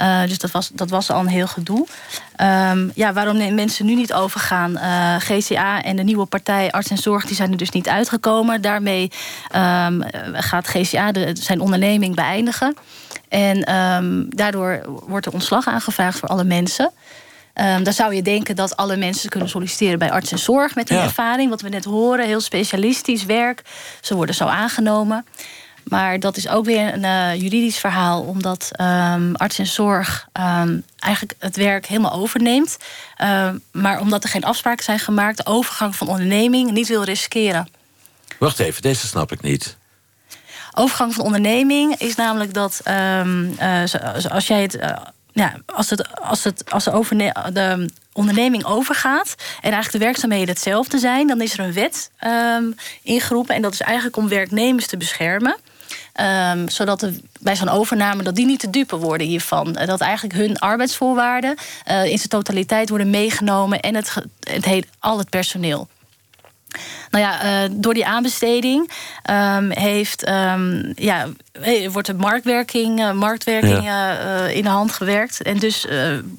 Uh, 0.00 0.22
dus 0.22 0.38
dat 0.38 0.50
was, 0.50 0.68
dat 0.68 0.90
was 0.90 1.10
al 1.10 1.20
een 1.20 1.26
heel 1.26 1.46
gedoe. 1.46 1.86
Um, 2.40 2.90
ja, 2.94 3.12
waarom 3.12 3.54
mensen 3.54 3.86
nu 3.86 3.94
niet 3.94 4.12
overgaan? 4.12 4.72
Uh, 4.72 5.16
GCA 5.18 5.82
en 5.82 5.96
de 5.96 6.02
nieuwe 6.02 6.26
partij 6.26 6.70
Arts 6.70 6.90
en 6.90 6.98
Zorg 6.98 7.24
die 7.24 7.36
zijn 7.36 7.50
er 7.50 7.56
dus 7.56 7.70
niet 7.70 7.88
uitgekomen. 7.88 8.62
Daarmee 8.62 9.10
um, 9.56 10.02
gaat 10.32 10.68
GCA 10.68 11.12
de, 11.12 11.30
zijn 11.40 11.60
onderneming 11.60 12.14
beëindigen. 12.14 12.76
En 13.28 13.74
um, 13.74 14.26
daardoor 14.28 14.80
wordt 15.06 15.26
er 15.26 15.32
ontslag 15.32 15.66
aangevraagd 15.66 16.18
voor 16.18 16.28
alle 16.28 16.44
mensen. 16.44 16.90
Um, 17.54 17.82
dan 17.82 17.92
zou 17.92 18.14
je 18.14 18.22
denken 18.22 18.56
dat 18.56 18.76
alle 18.76 18.96
mensen 18.96 19.30
kunnen 19.30 19.48
solliciteren 19.48 19.98
bij 19.98 20.10
arts 20.10 20.32
en 20.32 20.38
zorg 20.38 20.74
met 20.74 20.88
die 20.88 20.98
ervaring. 20.98 21.50
Wat 21.50 21.60
we 21.60 21.68
net 21.68 21.84
horen, 21.84 22.26
heel 22.26 22.40
specialistisch 22.40 23.24
werk. 23.24 23.62
Ze 24.00 24.14
worden 24.14 24.34
zo 24.34 24.44
aangenomen. 24.44 25.26
Maar 25.84 26.20
dat 26.20 26.36
is 26.36 26.48
ook 26.48 26.64
weer 26.64 26.94
een 26.94 27.02
uh, 27.02 27.34
juridisch 27.34 27.78
verhaal, 27.78 28.22
omdat 28.22 28.70
um, 28.80 29.34
arts 29.36 29.58
en 29.58 29.66
zorg 29.66 30.28
um, 30.32 30.84
eigenlijk 30.98 31.34
het 31.38 31.56
werk 31.56 31.86
helemaal 31.86 32.12
overneemt. 32.12 32.76
maar 33.72 34.00
omdat 34.00 34.24
er 34.24 34.30
geen 34.30 34.44
afspraken 34.44 34.84
zijn 34.84 34.98
gemaakt, 34.98 35.36
de 35.36 35.46
overgang 35.46 35.96
van 35.96 36.08
onderneming 36.08 36.70
niet 36.70 36.88
wil 36.88 37.04
riskeren. 37.04 37.68
Wacht 38.38 38.58
even, 38.58 38.82
deze 38.82 39.06
snap 39.06 39.32
ik 39.32 39.42
niet. 39.42 39.76
Overgang 40.74 41.14
van 41.14 41.24
onderneming 41.24 41.94
is 41.94 42.14
namelijk 42.14 42.54
dat 42.54 42.80
uh, 42.88 43.82
als 44.30 44.46
jij 44.46 44.62
het 44.62 44.74
uh, 44.74 44.96
ja, 45.34 45.54
als, 45.66 45.90
het, 45.90 46.20
als, 46.20 46.44
het, 46.44 46.70
als 46.70 46.84
de, 46.84 46.92
overne 46.92 47.50
de 47.52 47.90
onderneming 48.12 48.64
overgaat 48.64 49.34
en 49.38 49.72
eigenlijk 49.72 49.92
de 49.92 49.98
werkzaamheden 49.98 50.48
hetzelfde 50.48 50.98
zijn, 50.98 51.26
dan 51.26 51.40
is 51.40 51.52
er 51.52 51.64
een 51.64 51.72
wet 51.72 52.10
um, 52.26 52.74
ingeroepen. 53.02 53.54
En 53.54 53.62
dat 53.62 53.72
is 53.72 53.80
eigenlijk 53.80 54.16
om 54.16 54.28
werknemers 54.28 54.86
te 54.86 54.96
beschermen. 54.96 55.56
Um, 56.20 56.68
zodat 56.68 57.02
er 57.02 57.12
bij 57.40 57.56
zo'n 57.56 57.68
overname 57.68 58.22
dat 58.22 58.34
die 58.34 58.46
niet 58.46 58.60
te 58.60 58.70
dupe 58.70 58.96
worden 58.96 59.26
hiervan. 59.26 59.72
Dat 59.72 60.00
eigenlijk 60.00 60.34
hun 60.34 60.58
arbeidsvoorwaarden 60.58 61.56
uh, 61.88 62.04
in 62.04 62.16
zijn 62.16 62.28
totaliteit 62.28 62.88
worden 62.88 63.10
meegenomen 63.10 63.80
en 63.80 63.94
het, 63.94 64.14
het 64.40 64.64
heet, 64.64 64.86
al 64.98 65.18
het 65.18 65.30
personeel. 65.30 65.88
Nou 67.10 67.24
ja, 67.24 67.64
uh, 67.64 67.70
door 67.72 67.94
die 67.94 68.06
aanbesteding 68.06 68.90
um, 69.30 69.70
heeft, 69.70 70.28
um, 70.28 70.92
ja, 70.94 71.26
wordt 71.90 72.06
de 72.06 72.14
marktwerking, 72.14 73.12
marktwerking 73.12 73.82
ja. 73.84 74.20
uh, 74.46 74.56
in 74.56 74.62
de 74.62 74.68
hand 74.68 74.92
gewerkt. 74.92 75.42
En 75.42 75.58
dus 75.58 75.86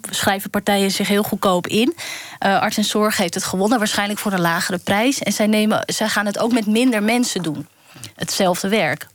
schrijven 0.10 0.50
partijen 0.50 0.92
zich 0.92 1.08
heel 1.08 1.24
goedkoop 1.24 1.68
in. 1.68 1.96
Arts 2.40 2.78
en 2.78 2.84
Zorg 2.84 3.18
heeft 3.18 3.34
het 3.34 3.44
gewonnen, 3.44 3.78
waarschijnlijk 3.78 4.20
voor 4.20 4.32
een 4.32 4.42
lagere 4.42 4.78
prijs. 4.78 5.20
En 5.20 5.32
zij, 5.32 5.48
nemen, 5.48 5.84
zij 5.86 6.08
gaan 6.08 6.26
het 6.26 6.40
ook 6.40 6.52
met 6.52 6.66
minder 6.66 7.04
mensen 7.04 7.44
doen. 7.44 7.68
Hetzelfde 8.16 8.68
werk. 8.68 9.08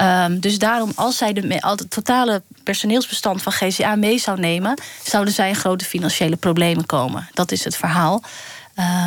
Um, 0.00 0.40
dus 0.40 0.58
daarom, 0.58 0.92
als 0.94 1.16
zij 1.16 1.32
de, 1.32 1.58
het 1.60 1.90
totale 1.90 2.42
personeelsbestand 2.64 3.42
van 3.42 3.52
GCA 3.52 3.96
mee 3.96 4.18
zou 4.18 4.40
nemen, 4.40 4.80
zouden 5.02 5.34
zij 5.34 5.48
in 5.48 5.54
grote 5.54 5.84
financiële 5.84 6.36
problemen 6.36 6.86
komen. 6.86 7.28
Dat 7.32 7.52
is 7.52 7.64
het 7.64 7.76
verhaal. 7.76 8.22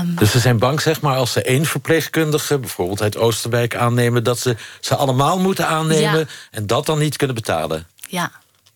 Um, 0.01 0.15
dus 0.15 0.31
ze 0.31 0.39
zijn 0.39 0.59
bang, 0.59 0.81
zeg 0.81 1.01
maar, 1.01 1.15
als 1.15 1.31
ze 1.31 1.41
één 1.41 1.65
verpleegkundige... 1.65 2.59
bijvoorbeeld 2.59 3.01
uit 3.01 3.17
Oosterwijk 3.17 3.75
aannemen... 3.75 4.23
dat 4.23 4.39
ze 4.39 4.55
ze 4.79 4.95
allemaal 4.95 5.39
moeten 5.39 5.67
aannemen 5.67 6.19
ja. 6.19 6.25
en 6.51 6.67
dat 6.67 6.85
dan 6.85 6.99
niet 6.99 7.17
kunnen 7.17 7.35
betalen. 7.35 7.87
Ja. 8.07 8.31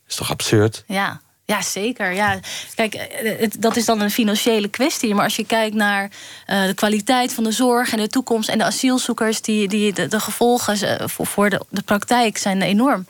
Is 0.08 0.16
toch 0.16 0.32
absurd? 0.32 0.84
Ja, 0.88 1.22
ja, 1.48 1.62
zeker. 1.62 2.12
Ja. 2.12 2.40
Kijk, 2.76 3.08
het, 3.40 3.56
dat 3.60 3.76
is 3.76 3.86
dan 3.86 4.02
een 4.02 4.12
financiële 4.12 4.68
kwestie. 4.68 5.14
Maar 5.14 5.24
als 5.24 5.36
je 5.36 5.46
kijkt 5.46 5.76
naar 5.76 6.04
uh, 6.04 6.66
de 6.66 6.74
kwaliteit 6.74 7.34
van 7.34 7.44
de 7.44 7.52
zorg 7.52 7.92
en 7.92 7.98
de 7.98 8.08
toekomst... 8.08 8.50
en 8.50 8.58
de 8.58 8.64
asielzoekers, 8.64 9.42
die, 9.42 9.68
die, 9.68 9.94
de, 9.94 10.08
de 10.08 10.20
gevolgen 10.20 11.10
voor, 11.10 11.26
voor 11.26 11.50
de, 11.50 11.62
de 11.70 11.82
praktijk 11.82 12.38
zijn 12.38 12.62
enorm. 12.62 13.06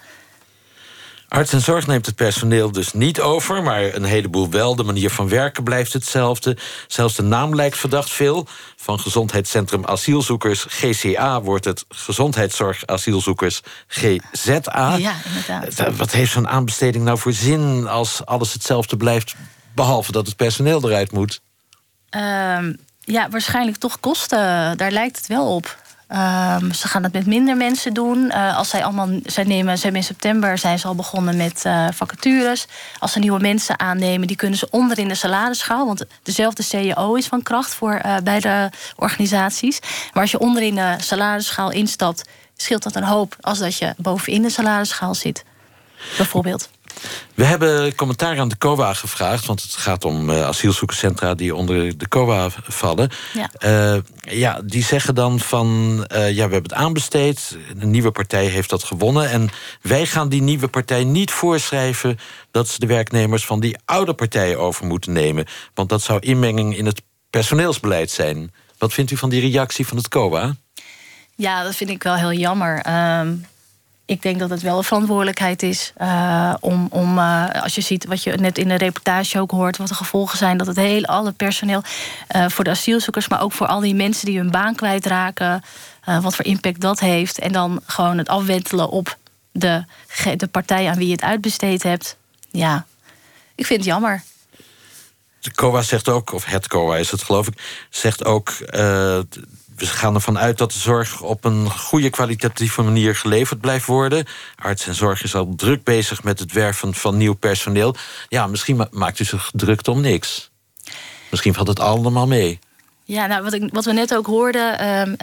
Arts 1.28 1.54
en 1.54 1.62
Zorg 1.62 1.88
neemt 1.88 2.06
het 2.06 2.16
personeel 2.16 2.72
dus 2.72 2.94
niet 2.94 3.22
over, 3.22 3.64
maar 3.64 3.94
een 3.94 4.04
heleboel 4.04 4.50
wel. 4.50 4.76
De 4.76 4.84
manier 4.84 5.10
van 5.10 5.30
werken 5.30 5.64
blijft 5.64 5.94
hetzelfde. 5.94 6.58
Zelfs 6.88 7.16
de 7.16 7.24
naam 7.24 7.56
lijkt 7.56 7.78
verdacht 7.78 8.10
veel. 8.10 8.48
Van 8.76 9.00
Gezondheidscentrum 9.00 9.86
Asielzoekers 9.86 10.66
GCA 10.70 11.42
wordt 11.42 11.66
het 11.66 11.86
Gezondheidszorg 11.90 12.86
Asielzoekers 12.86 13.62
GZA. 13.88 14.96
Ja, 14.96 15.14
inderdaad. 15.26 15.80
Eh, 15.80 15.94
wat 15.94 16.12
heeft 16.12 16.32
zo'n 16.32 16.48
aanbesteding 16.48 17.04
nou 17.04 17.18
voor 17.18 17.34
zin 17.34 17.88
als 17.88 18.26
alles 18.26 18.54
hetzelfde 18.54 18.98
blijft, 18.98 19.36
behalve 19.76 20.12
dat 20.12 20.28
het 20.28 20.36
personeel 20.36 20.90
eruit 20.90 21.12
moet? 21.12 21.42
Um, 22.10 22.78
ja, 23.00 23.30
waarschijnlijk 23.30 23.78
toch 23.78 24.00
kosten. 24.00 24.78
Daar 24.78 24.92
lijkt 24.92 25.18
het 25.18 25.28
wel 25.28 25.56
op. 25.56 25.78
Um, 26.12 26.74
ze 26.74 26.88
gaan 26.88 27.04
het 27.04 27.14
met 27.14 27.26
minder 27.26 27.58
mensen 27.58 27.94
doen. 27.94 28.18
Uh, 28.18 28.58
als 28.58 28.70
zij 28.70 28.84
allemaal, 28.84 29.10
zij 29.24 29.44
nemen, 29.44 29.74
hebben 29.74 29.96
in 29.96 30.04
september 30.04 30.58
zijn 30.58 30.80
ze 30.80 30.88
al 30.88 30.96
begonnen 30.96 31.38
met 31.38 31.64
uh, 31.66 31.88
vacatures. 31.94 32.68
Als 33.00 33.12
ze 33.12 33.20
nieuwe 33.20 33.40
mensen 33.40 33.80
aannemen, 33.80 34.28
die 34.28 34.36
kunnen 34.36 34.58
ze 34.58 34.68
onder 34.72 35.00
in 35.00 35.08
de 35.08 35.16
salarisschaal. 35.16 35.86
Want 35.86 36.06
dezelfde 36.24 36.64
CEO 36.64 37.14
is 37.16 37.28
van 37.28 37.44
kracht 37.44 37.74
voor 37.74 38.02
uh, 38.06 38.16
beide 38.24 38.72
organisaties. 38.96 39.80
Maar 40.14 40.22
als 40.22 40.32
je 40.32 40.40
onder 40.40 40.64
in 40.64 40.76
de 40.76 40.96
salarisschaal 40.98 41.72
instapt, 41.72 42.30
scheelt 42.56 42.84
dat 42.84 42.96
een 42.96 43.04
hoop 43.04 43.36
als 43.42 43.60
dat 43.60 43.78
je 43.78 43.94
bovenin 43.98 44.42
de 44.42 44.50
salarisschaal 44.50 45.16
zit. 45.16 45.44
Bijvoorbeeld. 46.18 46.70
We 47.34 47.44
hebben 47.44 47.96
commentaar 47.96 48.40
aan 48.40 48.48
de 48.48 48.58
COA 48.58 48.94
gevraagd, 48.94 49.46
want 49.46 49.62
het 49.62 49.72
gaat 49.72 50.06
om 50.06 50.30
uh, 50.30 50.46
asielzoekerscentra 50.46 51.34
die 51.34 51.56
onder 51.56 51.98
de 51.98 52.08
COA 52.08 52.50
vallen. 52.68 53.10
Ja. 53.34 53.50
Uh, 53.94 54.02
ja, 54.20 54.62
die 54.64 54.84
zeggen 54.84 55.16
dan 55.16 55.40
van 55.40 55.68
uh, 56.12 56.30
ja, 56.30 56.48
we 56.48 56.54
hebben 56.54 56.64
het 56.64 56.74
aanbesteed, 56.74 57.58
een 57.80 57.92
nieuwe 57.92 58.12
partij 58.12 58.46
heeft 58.46 58.70
dat 58.70 58.84
gewonnen. 58.84 59.30
En 59.30 59.50
wij 59.82 60.06
gaan 60.06 60.30
die 60.30 60.42
nieuwe 60.42 60.68
partij 60.68 61.04
niet 61.04 61.32
voorschrijven 61.32 62.20
dat 62.52 62.68
ze 62.68 62.80
de 62.80 62.88
werknemers 62.88 63.46
van 63.46 63.60
die 63.60 63.78
oude 63.86 64.14
partij 64.14 64.56
over 64.56 64.86
moeten 64.86 65.14
nemen. 65.14 65.46
Want 65.74 65.90
dat 65.90 66.02
zou 66.02 66.20
inmenging 66.20 66.78
in 66.78 66.86
het 66.86 67.02
personeelsbeleid 67.30 68.12
zijn. 68.12 68.54
Wat 68.78 68.94
vindt 68.94 69.12
u 69.12 69.18
van 69.18 69.30
die 69.30 69.42
reactie 69.42 69.88
van 69.88 69.98
het 69.98 70.08
COA? 70.08 70.56
Ja, 71.36 71.64
dat 71.64 71.76
vind 71.76 71.90
ik 71.90 72.04
wel 72.04 72.16
heel 72.16 72.34
jammer. 72.34 72.86
Um, 73.20 73.46
ik 74.08 74.22
denk 74.22 74.40
dat 74.40 74.50
het 74.50 74.62
wel 74.62 74.78
een 74.78 74.84
verantwoordelijkheid 74.84 75.64
is 75.64 75.94
uh, 76.02 76.54
om, 76.60 76.88
om 76.90 77.18
uh, 77.18 77.50
als 77.50 77.76
je 77.76 77.82
ziet 77.82 78.06
wat 78.06 78.24
je 78.24 78.32
net 78.32 78.58
in 78.58 78.68
de 78.68 78.76
reportage 78.76 79.40
ook 79.40 79.52
hoort, 79.52 79.78
wat 79.78 79.88
de 79.88 79.94
gevolgen 79.94 80.38
zijn, 80.38 80.58
dat 80.58 80.68
het 80.68 80.76
hele 80.76 81.08
alle 81.08 81.32
personeel 81.32 81.82
uh, 82.36 82.46
voor 82.50 82.64
de 82.64 82.70
asielzoekers, 82.70 83.28
maar 83.28 83.42
ook 83.42 83.52
voor 83.52 83.68
al 83.68 83.80
die 83.80 83.96
mensen 83.96 84.26
die 84.26 84.38
hun 84.38 84.52
baan 84.52 84.76
kwijtraken, 84.76 85.64
wat 86.22 86.36
voor 86.36 86.46
impact 86.46 86.82
dat 86.82 87.00
heeft. 87.00 87.40
En 87.40 87.52
dan 87.52 87.82
gewoon 87.86 88.18
het 88.18 88.28
afwentelen 88.28 88.90
op 88.90 89.18
de, 89.52 89.84
de 90.38 90.48
partij 90.48 90.90
aan 90.90 90.98
wie 90.98 91.08
je 91.08 91.12
het 91.14 91.24
uitbesteed 91.24 91.84
hebt. 91.84 92.18
Ja, 92.52 92.86
ik 93.56 93.66
vind 93.66 93.80
het 93.80 93.90
jammer. 93.90 94.24
De 95.40 95.52
COA 95.52 95.82
zegt 95.82 96.10
ook, 96.10 96.32
of 96.32 96.46
het 96.46 96.68
COA 96.68 96.98
is 96.98 97.12
het 97.12 97.24
geloof 97.24 97.48
ik, 97.48 97.86
zegt 97.90 98.26
ook 98.26 98.54
we 99.78 99.86
gaan 99.86 100.16
ervan 100.16 100.40
uit 100.40 100.58
dat 100.58 100.72
de 100.72 100.80
zorg 100.80 101.22
op 101.22 101.46
een 101.46 101.70
goede 101.72 102.10
kwalitatieve 102.10 102.82
manier 102.82 103.16
geleverd 103.16 103.62
blijft 103.62 103.86
worden. 103.86 104.26
Arts 104.56 104.88
en 104.88 104.96
zorg 104.96 105.24
is 105.24 105.36
al 105.36 105.54
druk 105.56 105.84
bezig 105.84 106.24
met 106.24 106.40
het 106.40 106.52
werven 106.52 106.94
van 106.94 107.18
nieuw 107.18 107.34
personeel. 107.34 107.96
Ja, 108.30 108.48
misschien 108.48 108.88
maakt 108.92 109.20
u 109.20 109.24
zich 109.24 109.52
druk 109.54 109.88
om 109.88 110.02
niks. 110.02 110.50
Misschien 111.30 111.54
valt 111.54 111.68
het 111.68 111.80
allemaal 111.80 112.28
mee. 112.28 112.60
Ja, 113.04 113.26
nou, 113.26 113.44
wat, 113.44 113.54
ik, 113.54 113.70
wat 113.72 113.86
we 113.86 113.94
net 113.94 114.16
ook 114.16 114.26
hoorden, 114.26 114.88
um, 114.88 115.16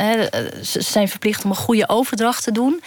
ze 0.64 0.80
zijn 0.82 1.08
verplicht 1.08 1.44
om 1.44 1.50
een 1.50 1.56
goede 1.56 1.88
overdracht 1.88 2.44
te 2.44 2.52
doen. 2.52 2.82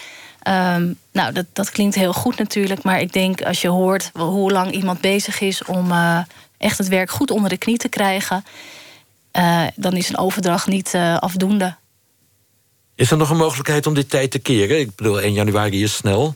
Um, 0.47 0.97
nou, 1.11 1.33
dat, 1.33 1.45
dat 1.53 1.71
klinkt 1.71 1.95
heel 1.95 2.13
goed 2.13 2.37
natuurlijk, 2.37 2.83
maar 2.83 2.99
ik 2.99 3.13
denk 3.13 3.41
als 3.41 3.61
je 3.61 3.67
hoort 3.67 4.11
hoe 4.13 4.51
lang 4.51 4.71
iemand 4.71 5.01
bezig 5.01 5.39
is 5.39 5.63
om 5.63 5.91
uh, 5.91 6.19
echt 6.57 6.77
het 6.77 6.87
werk 6.87 7.09
goed 7.09 7.31
onder 7.31 7.49
de 7.49 7.57
knie 7.57 7.77
te 7.77 7.89
krijgen 7.89 8.43
dan 9.75 9.93
is 9.93 10.09
een 10.09 10.17
overdracht 10.17 10.67
niet 10.67 10.93
uh, 10.93 11.17
afdoende. 11.17 11.75
Is 12.95 13.11
er 13.11 13.17
nog 13.17 13.29
een 13.29 13.37
mogelijkheid 13.37 13.87
om 13.87 13.93
dit 13.93 14.09
tijd 14.09 14.31
te 14.31 14.39
keren? 14.39 14.79
Ik 14.79 14.95
bedoel, 14.95 15.21
1 15.21 15.33
januari 15.33 15.83
is 15.83 15.95
snel. 15.95 16.35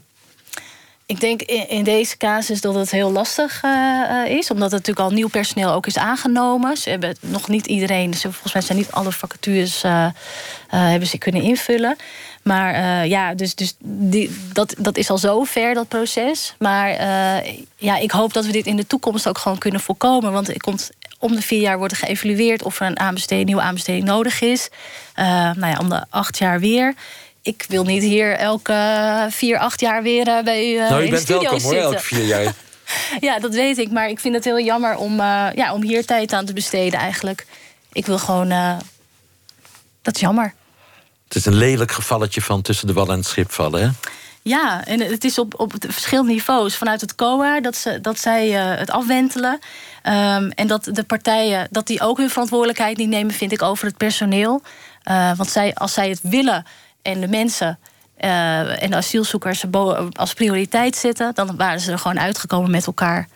Ik 1.06 1.20
denk 1.20 1.42
in, 1.42 1.84
deze 1.84 2.16
casus 2.16 2.60
dat 2.60 2.74
het 2.74 2.90
heel 2.90 3.12
lastig 3.12 3.62
uh, 3.64 4.26
is. 4.26 4.50
Omdat 4.50 4.72
er 4.72 4.78
natuurlijk 4.78 5.06
al 5.06 5.14
nieuw 5.14 5.28
personeel 5.28 5.72
ook 5.72 5.86
is 5.86 5.98
aangenomen. 5.98 6.76
Ze 6.76 6.90
hebben 6.90 7.16
nog 7.20 7.48
niet 7.48 7.66
iedereen... 7.66 8.14
Ze, 8.14 8.32
volgens 8.32 8.52
mij 8.52 8.62
zijn 8.62 8.78
niet 8.78 8.90
alle 8.90 9.12
vacatures 9.12 9.82
hebben 10.68 11.08
ze 11.08 11.18
kunnen 11.18 11.42
invullen. 11.42 11.96
Maar 12.42 13.06
ja, 13.06 13.34
dus, 13.34 13.54
dus 13.54 13.74
die, 13.84 14.36
dat, 14.52 14.74
dat 14.78 14.96
is 14.96 15.10
al 15.10 15.18
zo 15.18 15.44
ver, 15.44 15.74
dat 15.74 15.88
proces. 15.88 16.54
Maar 16.58 16.90
ja, 17.76 17.96
ik 17.96 18.10
hoop 18.10 18.32
dat 18.32 18.46
we 18.46 18.52
dit 18.52 18.66
in 18.66 18.76
de 18.76 18.86
toekomst 18.86 19.28
ook 19.28 19.38
gewoon 19.38 19.58
kunnen 19.58 19.80
voorkomen. 19.80 20.32
Want 20.32 20.48
er 20.48 20.60
komt 20.60 20.90
om 21.22 21.34
de 21.34 21.42
vier 21.42 21.60
jaar 21.60 21.78
wordt 21.78 21.92
er 21.92 21.98
geëvalueerd 21.98 22.62
of 22.62 22.80
er 22.80 22.86
een 22.86 22.98
aanbesteding, 22.98 23.46
nieuwe 23.46 23.62
aanbesteding 23.62 24.04
nodig 24.04 24.40
is. 24.40 24.68
Uh, 25.16 25.24
nou 25.26 25.66
ja, 25.66 25.76
om 25.80 25.88
de 25.88 26.04
acht 26.10 26.38
jaar 26.38 26.60
weer. 26.60 26.94
Ik 27.42 27.64
wil 27.68 27.84
niet 27.84 28.02
hier 28.02 28.36
elke 28.36 29.26
vier, 29.30 29.58
acht 29.58 29.80
jaar 29.80 30.02
weer 30.02 30.28
uh, 30.28 30.42
bij 30.42 30.72
u 30.72 30.74
uh, 30.74 30.90
nou, 30.90 31.04
in 31.04 31.10
de 31.10 31.16
studio 31.16 31.40
welkom, 31.40 31.60
zitten. 31.60 31.82
Hoor, 31.82 31.92
elke 31.92 32.04
vier 32.04 32.24
jaar. 32.24 32.54
ja, 33.28 33.38
dat 33.38 33.54
weet 33.54 33.78
ik. 33.78 33.90
Maar 33.90 34.08
ik 34.08 34.20
vind 34.20 34.34
het 34.34 34.44
heel 34.44 34.60
jammer 34.60 34.96
om, 34.96 35.16
ja, 35.54 35.72
om 35.72 35.82
hier 35.82 36.04
tijd 36.04 36.32
aan 36.32 36.44
te 36.44 36.52
besteden 36.52 37.00
eigenlijk. 37.00 37.46
Ik 37.92 38.06
wil 38.06 38.18
gewoon... 38.18 38.48
dat 40.02 40.14
is 40.14 40.20
jammer. 40.20 40.54
Het 41.24 41.36
is 41.36 41.44
een 41.44 41.54
lelijk 41.54 41.92
gevalletje 41.92 42.42
van 42.42 42.62
tussen 42.62 42.86
de 42.86 42.92
wal 42.92 43.08
en 43.08 43.16
het 43.16 43.26
schip 43.26 43.52
vallen, 43.52 43.82
hè? 43.82 43.88
Ja, 44.42 44.84
en 44.84 45.00
het 45.00 45.24
is 45.24 45.38
op, 45.38 45.60
op 45.60 45.72
verschillende 45.78 46.32
niveaus. 46.32 46.76
Vanuit 46.76 47.00
het 47.00 47.14
COA, 47.14 47.60
dat, 47.60 47.76
ze, 47.76 48.00
dat 48.00 48.18
zij 48.18 48.48
het 48.50 48.90
afwentelen. 48.90 49.52
Um, 49.52 50.50
en 50.50 50.66
dat 50.66 50.84
de 50.84 51.04
partijen 51.04 51.68
dat 51.70 51.86
die 51.86 52.00
ook 52.00 52.18
hun 52.18 52.30
verantwoordelijkheid 52.30 52.96
niet 52.96 53.08
nemen, 53.08 53.34
vind 53.34 53.52
ik, 53.52 53.62
over 53.62 53.86
het 53.86 53.96
personeel. 53.96 54.62
Uh, 55.10 55.36
want 55.36 55.50
zij, 55.50 55.74
als 55.74 55.92
zij 55.92 56.08
het 56.08 56.20
willen 56.22 56.66
en 57.02 57.20
de 57.20 57.28
mensen 57.28 57.78
uh, 58.20 58.82
en 58.82 58.90
de 58.90 58.96
asielzoekers 58.96 59.64
als 60.12 60.34
prioriteit 60.34 60.96
zetten, 60.96 61.34
dan 61.34 61.56
waren 61.56 61.80
ze 61.80 61.92
er 61.92 61.98
gewoon 61.98 62.20
uitgekomen 62.20 62.70
met 62.70 62.86
elkaar. 62.86 63.28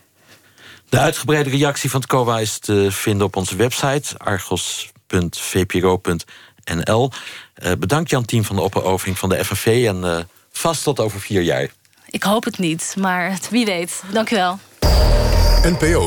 De 0.89 0.99
uitgebreide 0.99 1.51
reactie 1.51 1.91
van 1.91 2.01
het 2.01 2.09
COA 2.09 2.39
is 2.39 2.59
te 2.59 2.87
vinden 2.91 3.27
op 3.27 3.37
onze 3.37 3.57
website 3.57 4.19
argos.vpro.nl. 4.19 4.91
Bedankt 7.79 8.11
Jan 8.11 8.25
Team 8.25 8.45
van 8.45 8.57
de 8.57 8.63
Opperoving 8.63 9.19
van 9.19 9.29
de 9.29 9.45
FNV 9.45 9.85
en 9.89 10.29
vast 10.57 10.83
tot 10.83 11.01
over 11.01 11.21
vier 11.21 11.43
jaar. 11.43 11.69
Ik 12.11 12.23
hoop 12.23 12.45
het 12.45 12.59
niet, 12.59 12.95
maar 12.99 13.39
wie 13.51 13.65
weet. 13.65 14.03
Dank 14.13 14.31
u 14.31 14.37
wel. 14.37 14.59
NPO 15.63 16.05